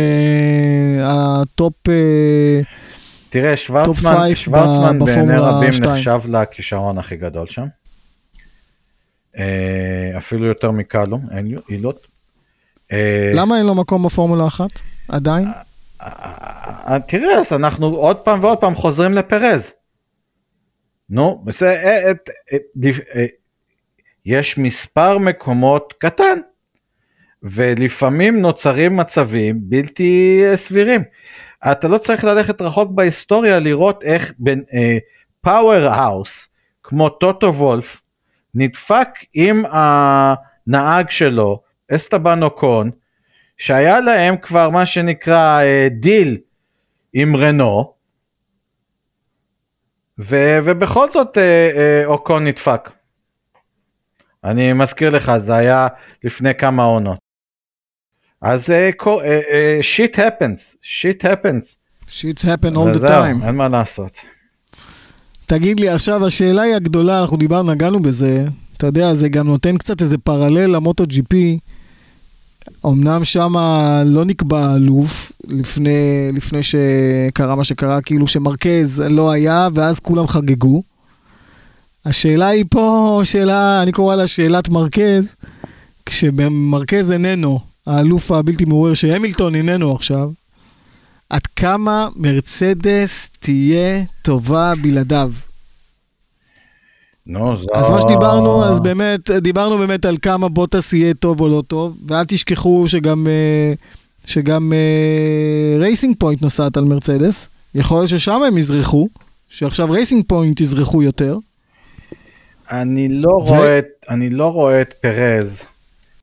[1.04, 1.90] הטופ...
[1.90, 2.62] אה,
[3.30, 5.70] תראה, שוורצמן, שוורצמן בעיני רבים.
[5.70, 7.66] נחשב לכישרון הכי גדול שם.
[9.38, 11.26] אה, אפילו יותר מקלום,
[11.68, 12.08] עילות.
[12.92, 14.70] אה, למה אין לו מקום בפורמולה אחת?
[15.10, 15.48] עדיין?
[16.02, 19.72] אה, תראה, אז אנחנו עוד פעם ועוד פעם חוזרים לפרז.
[21.10, 22.12] נו, בסדר,
[24.26, 26.40] יש מספר מקומות קטן,
[27.44, 31.04] ולפעמים נוצרים מצבים בלתי אה, סבירים.
[31.72, 34.34] אתה לא צריך ללכת רחוק בהיסטוריה לראות איך
[35.42, 36.50] powerhouse,
[36.84, 38.02] כמו טוטו וולף,
[38.56, 41.62] נדפק עם הנהג שלו,
[41.96, 42.92] אסטבן אוקון,
[43.58, 46.38] שהיה להם כבר מה שנקרא אה, דיל
[47.14, 47.94] עם רנו,
[50.20, 52.90] ו- ובכל זאת אה, אה, אוקון נדפק.
[54.44, 55.88] אני מזכיר לך, זה היה
[56.24, 57.23] לפני כמה עונות.
[58.44, 58.66] אז
[59.82, 61.76] shit happens, shit happens.
[62.10, 63.46] Shit happen all the time.
[63.46, 64.12] אין מה לעשות.
[65.46, 68.46] תגיד לי, עכשיו השאלה היא הגדולה, אנחנו דיברנו, נגענו בזה,
[68.78, 71.60] אתה יודע, זה גם נותן קצת איזה פרלל למוטו ג'י פי.
[72.86, 73.54] אמנם שם
[74.06, 80.84] לא נקבע אלוף לפני, לפני שקרה מה שקרה, כאילו שמרכז לא היה, ואז כולם חגגו.
[82.06, 85.36] השאלה היא פה, שאלה, אני קורא לה שאלת מרכז,
[86.06, 90.30] כשמרכז איננו, האלוף הבלתי מעורער שהמילטון איננו עכשיו,
[91.30, 95.32] עד כמה מרצדס תהיה טובה בלעדיו?
[97.28, 97.68] נו, זו...
[97.74, 101.98] אז מה שדיברנו, אז באמת, דיברנו באמת על כמה בוטס יהיה טוב או לא טוב,
[102.08, 103.74] ואל תשכחו שגם, אה,
[104.26, 104.74] שגם
[105.80, 107.50] Racing Point נוסעת על מרצדס.
[107.76, 109.08] יכול להיות ששם הם יזרחו,
[109.50, 111.38] שעכשיו Racing Point יזרחו יותר.
[112.72, 113.40] אני לא, ו...
[113.40, 113.80] רואה,
[114.10, 115.62] אני לא רואה את פרז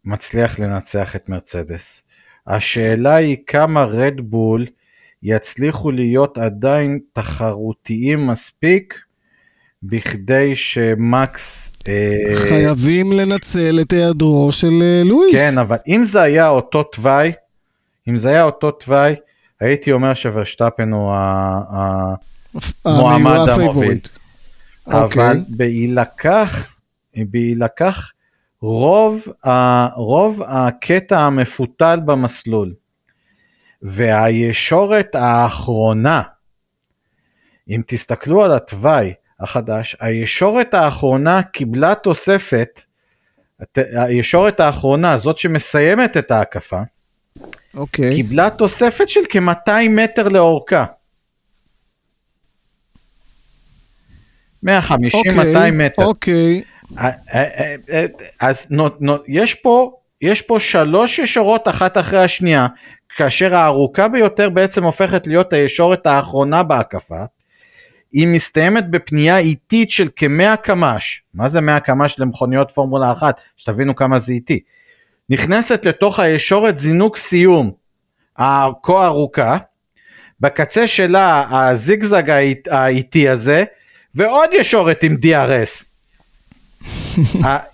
[0.05, 2.03] מצליח לנצח את מרצדס.
[2.47, 4.67] השאלה היא כמה רדבול
[5.23, 8.95] יצליחו להיות עדיין תחרותיים מספיק
[9.83, 11.73] בכדי שמקס...
[11.89, 15.51] אה, חייבים לנצל את היעדרו של אה, לואיס.
[15.51, 17.33] כן, אבל אם זה היה אותו תוואי,
[18.09, 19.15] אם זה היה אותו תוואי,
[19.61, 21.15] הייתי אומר שוורשטפן הוא
[22.85, 23.99] המועמד המוביל.
[24.87, 25.41] אבל אוקיי.
[25.57, 26.75] בהילקח,
[27.17, 28.11] בהילקח
[28.63, 29.27] רוב,
[29.97, 32.75] רוב הקטע המפותל במסלול
[33.83, 36.23] והישורת האחרונה,
[37.69, 42.81] אם תסתכלו על התוואי החדש, הישורת האחרונה קיבלה תוספת,
[43.77, 46.81] הישורת האחרונה, זאת שמסיימת את ההקפה,
[47.77, 48.15] אוקיי.
[48.15, 50.85] קיבלה תוספת של כ-200 מטר לאורכה.
[54.65, 54.69] 150-200
[55.15, 56.05] אוקיי, מטר.
[56.05, 56.63] אוקיי.
[56.63, 56.80] אה,
[58.41, 62.67] אז נו, נו, יש פה יש פה שלוש ישורות אחת אחרי השנייה
[63.17, 67.25] כאשר הארוכה ביותר בעצם הופכת להיות הישורת האחרונה בהקפה.
[68.13, 73.41] היא מסתיימת בפנייה איטית של כ-100 קמ"ש, מה זה 100 קמ"ש למכוניות פורמולה 1?
[73.57, 74.61] שתבינו כמה זה איטי.
[75.31, 77.73] נכנסת לתוך הישורת זינוק סיום
[78.37, 79.57] הכה ארוכה,
[80.41, 82.23] בקצה שלה הזיגזג
[82.71, 83.65] האיטי הזה,
[84.15, 85.90] ועוד ישורת עם DRS.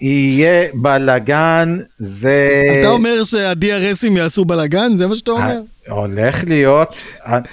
[0.01, 2.63] יהיה בלאגן, זה...
[2.81, 4.95] אתה אומר שה-DRSים יעשו בלאגן?
[4.95, 5.61] זה מה שאתה אומר?
[5.89, 6.97] הולך להיות,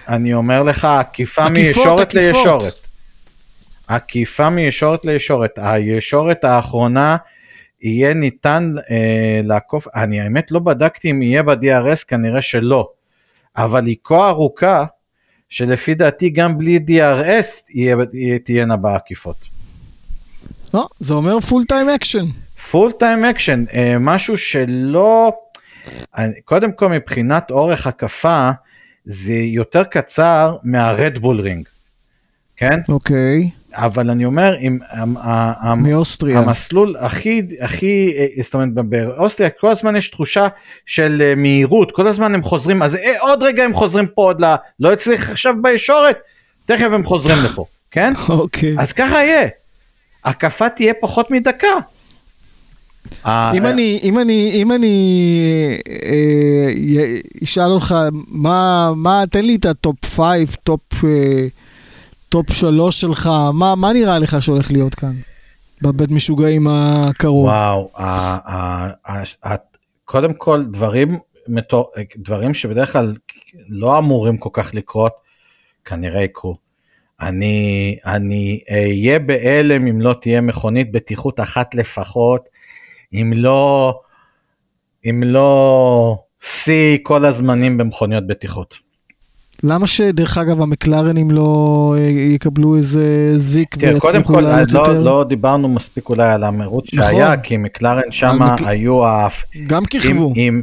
[0.07, 2.73] אני אומר לך, עקיפה מישורת לישורת.
[3.87, 5.51] עקיפה מישורת לישורת.
[5.57, 7.17] הישורת האחרונה
[7.81, 12.89] יהיה ניתן אה, לעקוף, אני האמת לא בדקתי אם יהיה ב-DRS, כנראה שלא.
[13.57, 14.85] אבל היא כה ארוכה,
[15.49, 17.73] שלפי דעתי גם בלי DRS
[18.45, 19.52] תהיינה בעקיפות.
[20.73, 22.25] לא, זה אומר full time action.
[22.71, 23.63] Full time action,
[23.99, 25.31] משהו שלא,
[26.45, 28.51] קודם כל מבחינת אורך הקפה,
[29.05, 31.67] זה יותר קצר מה Red Bull Ring,
[32.57, 32.79] כן?
[32.89, 33.49] אוקיי.
[33.73, 34.79] אבל אני אומר, אם
[35.77, 36.39] מאוסטריה.
[36.39, 40.47] המסלול הכי, הכי, אה, זאת אומרת, באוסטריה כל הזמן יש תחושה
[40.85, 44.41] של אה, מהירות, כל הזמן הם חוזרים, אז אה, עוד רגע הם חוזרים פה עוד
[44.41, 44.55] ל...
[44.79, 46.17] לא הצליח עכשיו בישורת,
[46.65, 48.13] תכף הם חוזרים לפה, כן?
[48.29, 48.75] אוקיי.
[48.79, 49.47] אז ככה יהיה.
[50.25, 51.67] הקפה תהיה פחות מדקה.
[53.27, 54.95] אם אני, אם אני, אם אני
[56.05, 56.69] אה,
[57.43, 57.95] אשאל אותך,
[58.27, 61.47] מה, מה, תן לי את ה top 5, top, אה,
[62.29, 65.13] top 3 שלך, מה, מה נראה לך שהולך להיות כאן,
[65.81, 67.45] בבית משוגעים הקרוב?
[67.45, 67.89] וואו,
[70.05, 71.19] קודם כל דברים,
[72.17, 73.15] דברים שבדרך כלל
[73.69, 75.11] לא אמורים כל כך לקרות,
[75.85, 76.62] כנראה יקרו.
[77.27, 82.41] אני, אני אהיה בהלם אם לא תהיה מכונית בטיחות אחת לפחות,
[83.13, 83.93] אם לא,
[85.09, 88.75] אם לא שיא כל הזמנים במכוניות בטיחות.
[89.63, 95.01] למה שדרך אגב המקלרנים לא אה, יקבלו איזה זיק כן, ויצליחו לעלות לא, יותר?
[95.01, 97.11] לא דיברנו מספיק אולי על המרוץ נכון.
[97.11, 98.61] שהיה, כי מקלרן שם מק...
[98.65, 99.01] היו...
[99.67, 100.33] גם כיכבו.
[100.35, 100.61] עם, עם,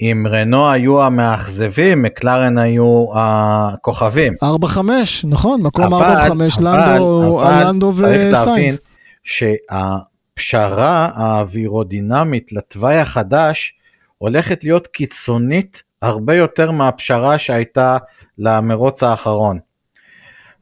[0.00, 4.32] אם רנו היו המאכזבים, מקלרן היו הכוכבים.
[4.42, 4.78] 4-5,
[5.24, 5.98] נכון, מקום 4-5,
[6.60, 8.80] לנדו, לנדו וסיינס.
[9.24, 13.74] שהפשרה האווירודינמית לתוואי החדש
[14.18, 17.96] הולכת להיות קיצונית הרבה יותר מהפשרה שהייתה
[18.38, 19.58] למרוץ האחרון.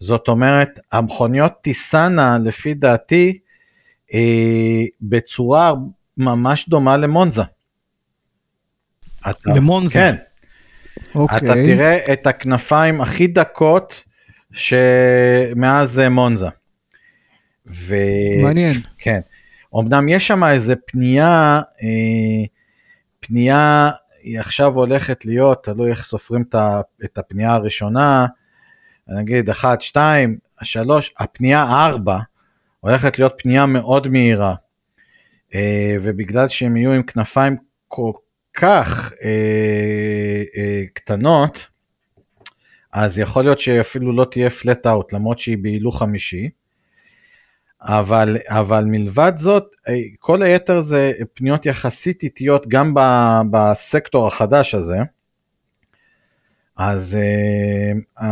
[0.00, 3.38] זאת אומרת, המכוניות תיסענה לפי דעתי
[4.14, 5.72] אה, בצורה
[6.16, 7.42] ממש דומה למונזה.
[9.30, 9.94] אתה, למונזה.
[9.94, 10.16] כן.
[11.14, 11.38] אוקיי.
[11.38, 14.02] אתה תראה את הכנפיים הכי דקות
[14.52, 16.48] שמאז מונזה.
[17.66, 17.96] ו...
[18.42, 18.74] מעניין.
[18.98, 19.20] כן.
[19.80, 22.44] אמנם יש שם איזה פנייה, אה,
[23.20, 23.90] פנייה,
[24.22, 26.44] היא עכשיו הולכת להיות, תלוי איך סופרים
[27.04, 28.26] את הפנייה הראשונה,
[29.08, 32.18] נגיד 1, 2, 3, הפנייה 4
[32.80, 34.54] הולכת להיות פנייה מאוד מהירה.
[35.54, 37.56] אה, ובגלל שהם יהיו עם כנפיים
[37.88, 38.12] כל
[38.56, 41.58] כך אה, אה, קטנות,
[42.92, 46.50] אז יכול להיות שאפילו לא תהיה פלט אאוט למרות שהיא בהילוך חמישי.
[47.80, 53.00] אבל, אבל מלבד זאת, אה, כל היתר זה פניות יחסית איטיות גם ב,
[53.50, 54.98] בסקטור החדש הזה.
[56.76, 58.22] אז uh,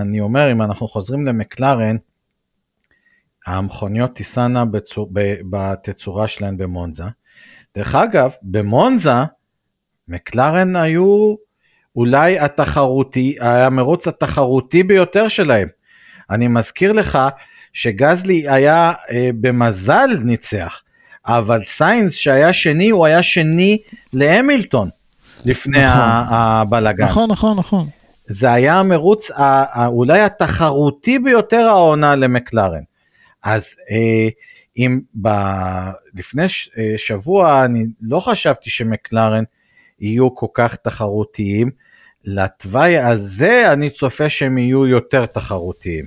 [0.00, 1.96] אני אומר, אם אנחנו חוזרים למקלרן,
[3.46, 4.64] המכוניות תיסענה
[5.50, 7.04] בתצורה שלהן במונזה.
[7.76, 9.14] דרך אגב, במונזה,
[10.08, 11.34] מקלרן היו
[11.96, 15.68] אולי התחרותי, המרוץ התחרותי ביותר שלהם.
[16.30, 17.18] אני מזכיר לך
[17.72, 20.82] שגזלי היה אה, במזל ניצח,
[21.26, 23.78] אבל סיינס שהיה שני, הוא היה שני
[24.12, 24.88] להמילטון
[25.44, 26.00] לפני נכון.
[26.28, 27.04] הבלגן.
[27.04, 27.86] נכון, נכון, נכון.
[28.26, 29.30] זה היה המרוץ
[29.86, 32.82] אולי התחרותי ביותר העונה למקלרן.
[33.42, 34.28] אז אה,
[34.76, 35.28] אם ב...
[36.14, 36.70] לפני ש...
[36.78, 39.44] אה, שבוע אני לא חשבתי שמקלרן
[40.00, 41.70] יהיו כל כך תחרותיים,
[42.24, 46.04] לתוואי הזה אני צופה שהם יהיו יותר תחרותיים.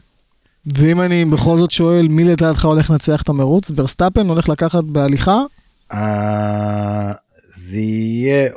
[0.76, 3.72] ואם אני בכל זאת שואל, מי לדעתך הולך לנצח את המרוץ?
[3.76, 5.38] ורסטאפן הולך לקחת בהליכה?
[5.92, 7.12] אה,
[7.54, 8.50] זה יהיה,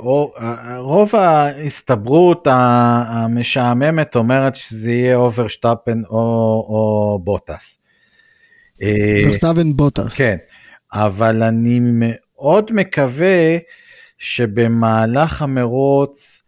[0.78, 6.16] רוב ההסתברות המשעממת אומרת שזה יהיה ורסטאפן או,
[6.68, 7.78] או בוטס.
[9.24, 10.18] ורסטאפן אה, בוטס.
[10.18, 10.36] כן,
[10.92, 13.56] אבל אני מאוד מקווה
[14.20, 16.42] שבמהלך המרוץ,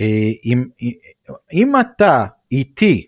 [0.00, 0.64] אה, אם,
[1.52, 3.06] אם אתה איתי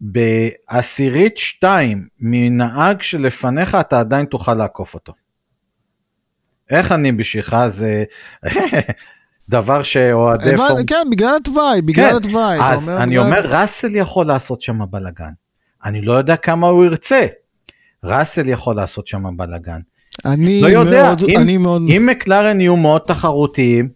[0.00, 5.12] בעשירית שתיים מנהג שלפניך אתה עדיין תוכל לעקוף אותו.
[6.70, 8.04] איך אני בשבילך זה
[9.48, 10.84] דבר שאוהדי פורמולה...
[10.86, 12.16] כן, בגלל התוואי, בגלל כן.
[12.16, 12.58] התוואי.
[12.62, 13.24] אז אומר, אני בגלל...
[13.24, 15.32] אומר, ראסל יכול לעשות שם בלאגן.
[15.84, 17.26] אני לא יודע כמה הוא ירצה.
[18.04, 19.80] ראסל יכול לעשות שם בלאגן.
[20.24, 21.82] אני לא יודע, מאוד, אם, אני מאוד...
[21.96, 23.88] אם מקלרן יהיו מאוד תחרותיים,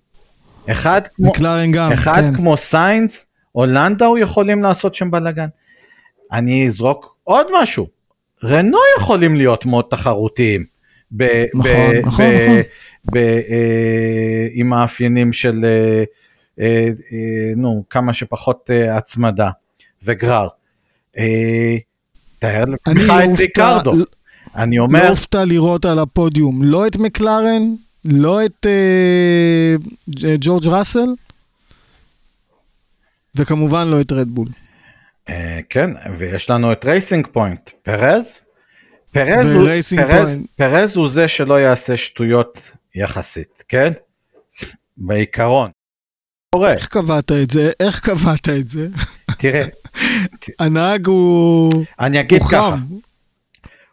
[0.71, 1.33] אחד כמו,
[1.73, 2.37] גם, אחד כן.
[2.37, 5.49] כמו סיינס או לנדאו יכולים לעשות שם בלאגן.
[6.33, 7.87] אני אזרוק עוד משהו,
[8.45, 10.65] רנו יכולים להיות מאוד תחרותיים.
[11.17, 12.57] ב, נכון, ב, נכון, ב, נכון.
[13.13, 16.05] ב, אה, עם מאפיינים של אה,
[16.61, 19.51] אה, אה, נו, כמה שפחות אה, הצמדה
[20.03, 20.49] וגרר.
[21.19, 21.77] אה,
[22.39, 22.75] תאר לא
[23.25, 23.93] את ריקרדו.
[23.93, 24.05] לא,
[24.57, 25.05] אני אומר...
[25.05, 27.63] לא אופתע לראות על הפודיום לא את מקלרן,
[28.05, 29.75] לא את אה,
[30.41, 31.09] ג'ורג' ראסל,
[33.35, 34.49] וכמובן לא את רדבול.
[35.29, 38.39] אה, כן, ויש לנו את Racing Point, פרז.
[39.13, 42.59] פרז הוא, פרז, פרז הוא זה שלא יעשה שטויות
[42.95, 43.93] יחסית, כן?
[44.97, 45.71] בעיקרון.
[46.65, 47.71] איך קבעת את זה?
[47.81, 48.87] איך קבעת את זה?
[49.39, 49.67] תראה.
[50.61, 51.85] הנהג הוא...
[52.01, 52.77] אני אגיד הוא ככה.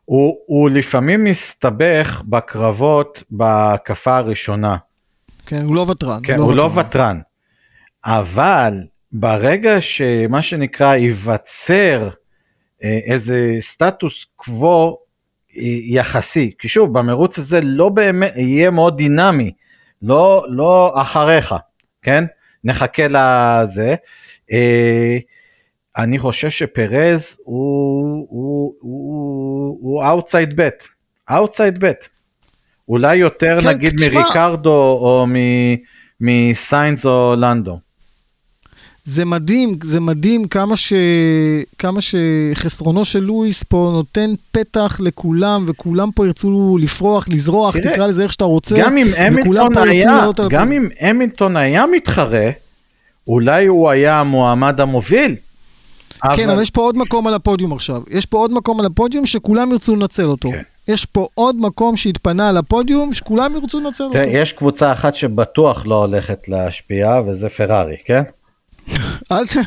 [0.08, 4.78] הוא, הוא לפעמים מסתבך בקרבות בהקפה הראשונה.
[5.46, 6.20] כן, הוא לא ותרן.
[6.24, 6.76] כן, הוא לא ותרן.
[6.76, 7.20] לא ותרן.
[8.06, 8.74] אבל
[9.12, 12.10] ברגע שמה שנקרא ייווצר
[12.84, 14.98] אה, איזה סטטוס קוו
[15.58, 19.52] אה, יחסי, כי שוב במרוץ הזה לא באמת יהיה מאוד דינמי,
[20.02, 21.56] לא, לא אחריך,
[22.02, 22.24] כן?
[22.64, 23.96] נחכה לזה.
[24.52, 25.18] אה,
[25.98, 28.74] אני חושב שפרז הוא,
[30.04, 30.88] outside bet,
[31.32, 32.08] outside bet.
[32.90, 34.22] אולי יותר כן, נגיד תשמע...
[34.22, 35.26] מריקרדו או
[36.22, 37.80] מסיינס או לנדו.
[39.06, 40.94] זה מדהים, זה מדהים כמה, ש...
[41.78, 48.08] כמה שחסרונו של לואיס פה נותן פתח לכולם, וכולם פה ירצו לפרוח, לזרוח, תראה, תקרא
[48.08, 50.18] לזה איך שאתה רוצה, גם אם המילטון היה,
[50.50, 52.50] גם אם המילטון היה מתחרה,
[53.28, 55.36] אולי הוא היה המועמד המוביל.
[56.36, 56.62] כן, אבל...
[56.62, 58.02] יש פה עוד מקום על הפודיום עכשיו.
[58.10, 60.52] יש פה עוד מקום על הפודיום שכולם ירצו לנצל אותו.
[60.52, 60.62] כן.
[60.88, 64.18] יש פה עוד מקום שהתפנה על הפודיום שכולם ירצו לנצל אותו.
[64.18, 68.22] יש קבוצה אחת שבטוח לא הולכת להשפיע, וזה פרארי, כן?
[69.32, 69.58] אל ת...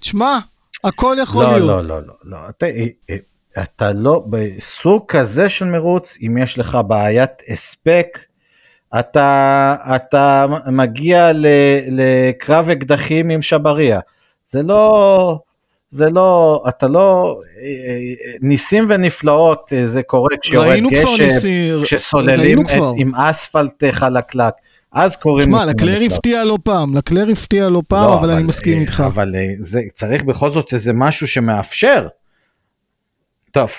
[0.00, 0.38] תשמע,
[0.84, 1.68] הכל יכול לא, להיות.
[1.68, 2.38] לא, לא, לא, לא.
[2.50, 3.16] אתה, אה, אה,
[3.62, 8.18] אתה לא, בסוג כזה של מרוץ, אם יש לך בעיית הספק,
[8.98, 11.46] אתה, אתה מגיע ל,
[11.90, 14.00] לקרב אקדחים עם שבריה.
[14.46, 15.38] זה לא,
[15.90, 22.58] זה לא, אתה לא, אה, ניסים ונפלאות זה קורה כשיורד גשם, כשסוללים
[22.96, 24.54] עם אספלט חלקלק.
[24.92, 25.50] אז קוראים...
[25.50, 28.82] שמע, לקלר הפתיע לא פעם, לקלר הפתיע לא פעם, לא, אבל, אבל אני מסכים אה,
[28.82, 29.02] איתך.
[29.06, 32.08] אבל אה, זה, צריך בכל זאת איזה משהו שמאפשר.
[33.50, 33.70] טוב,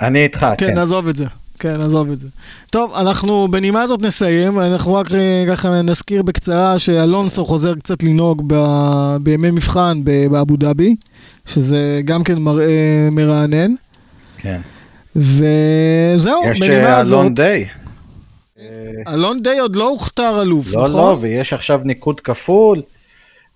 [0.00, 0.66] אני איתך, כן.
[0.66, 1.24] כן, נעזוב את זה.
[1.58, 2.28] כן, עזוב את זה.
[2.70, 8.42] טוב, אנחנו בנימה הזאת נסיים, אנחנו רק אה, ככה נזכיר בקצרה שאלונסו חוזר קצת לנהוג
[8.46, 8.56] ב...
[9.20, 10.96] בימי מבחן באבו דאבי,
[11.46, 13.74] שזה גם כן מראה מרענן.
[14.36, 14.60] כן.
[15.16, 17.12] וזהו, בנימה הזאת...
[17.12, 17.68] יש אלון דיי.
[19.08, 21.00] אלון די עוד לא הוכתר אלוף, לא, נכון?
[21.00, 22.82] לא, ויש עכשיו ניקוד כפול.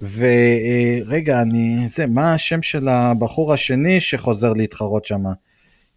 [0.00, 1.88] ורגע, אני...
[1.88, 5.24] זה, מה השם של הבחור השני שחוזר להתחרות שם?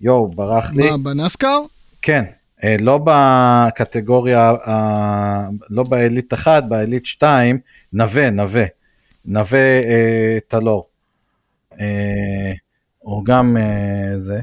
[0.01, 0.89] יואו, ברח לי.
[0.91, 1.59] מה, בנסקר?
[2.05, 2.25] כן,
[2.63, 7.59] אה, לא בקטגוריה, אה, לא בעילית 1, בעילית 2,
[7.93, 8.65] נווה, נווה.
[9.25, 10.87] נווה אה, טלור.
[11.79, 12.53] אה,
[12.99, 14.39] הוא גם אה, זה.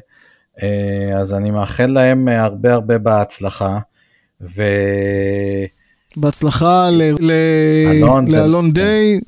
[0.62, 3.78] אה, אז אני מאחל להם הרבה הרבה בהצלחה.
[4.40, 4.62] ו...
[6.16, 8.72] בהצלחה ל- ל- אלון, לאלון כן.
[8.72, 9.20] דיי.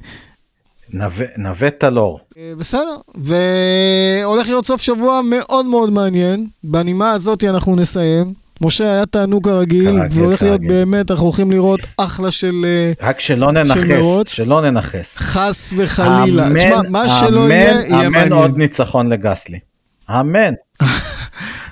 [0.92, 2.20] נווה, נווה טלור.
[2.38, 6.46] אה, בסדר, והולך להיות סוף שבוע מאוד מאוד מעניין.
[6.64, 8.32] בנימה הזאת אנחנו נסיים.
[8.60, 10.60] משה, היה תענוג כרגיל, והולך להיות.
[10.60, 14.28] באמת, אנחנו הולכים לראות אחלה של אה, רק שלא ננכס, מרוץ.
[14.28, 15.16] שלא ננכס.
[15.16, 16.46] חס וחלילה.
[16.46, 18.58] אמן, תשמע, מה שלא אמן, יהיה, יהיה אמן עוד מעניין.
[18.58, 19.58] ניצחון לגסלי.
[20.10, 20.54] אמן.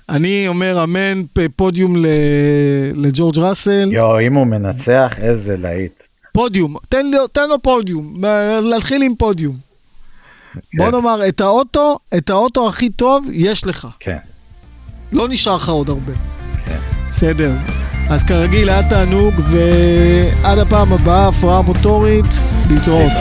[0.08, 1.22] אני אומר אמן,
[1.56, 1.96] פודיום
[2.94, 3.88] לג'ורג' ראסל.
[3.92, 5.92] יואו, אם הוא מנצח, איזה להיט.
[6.32, 8.24] פודיום, תן לו, תן לו פודיום,
[8.62, 9.71] להתחיל עם פודיום.
[10.76, 10.92] בוא כן.
[10.92, 13.88] נאמר, את האוטו, את האוטו הכי טוב יש לך.
[14.00, 14.16] כן.
[15.12, 16.12] לא נשאר לך עוד הרבה.
[16.66, 16.78] כן.
[17.08, 17.52] בסדר.
[18.10, 22.26] אז כרגיל, היה תענוג, ועד הפעם הבאה, הפרעה מוטורית,
[22.70, 23.12] להתראות.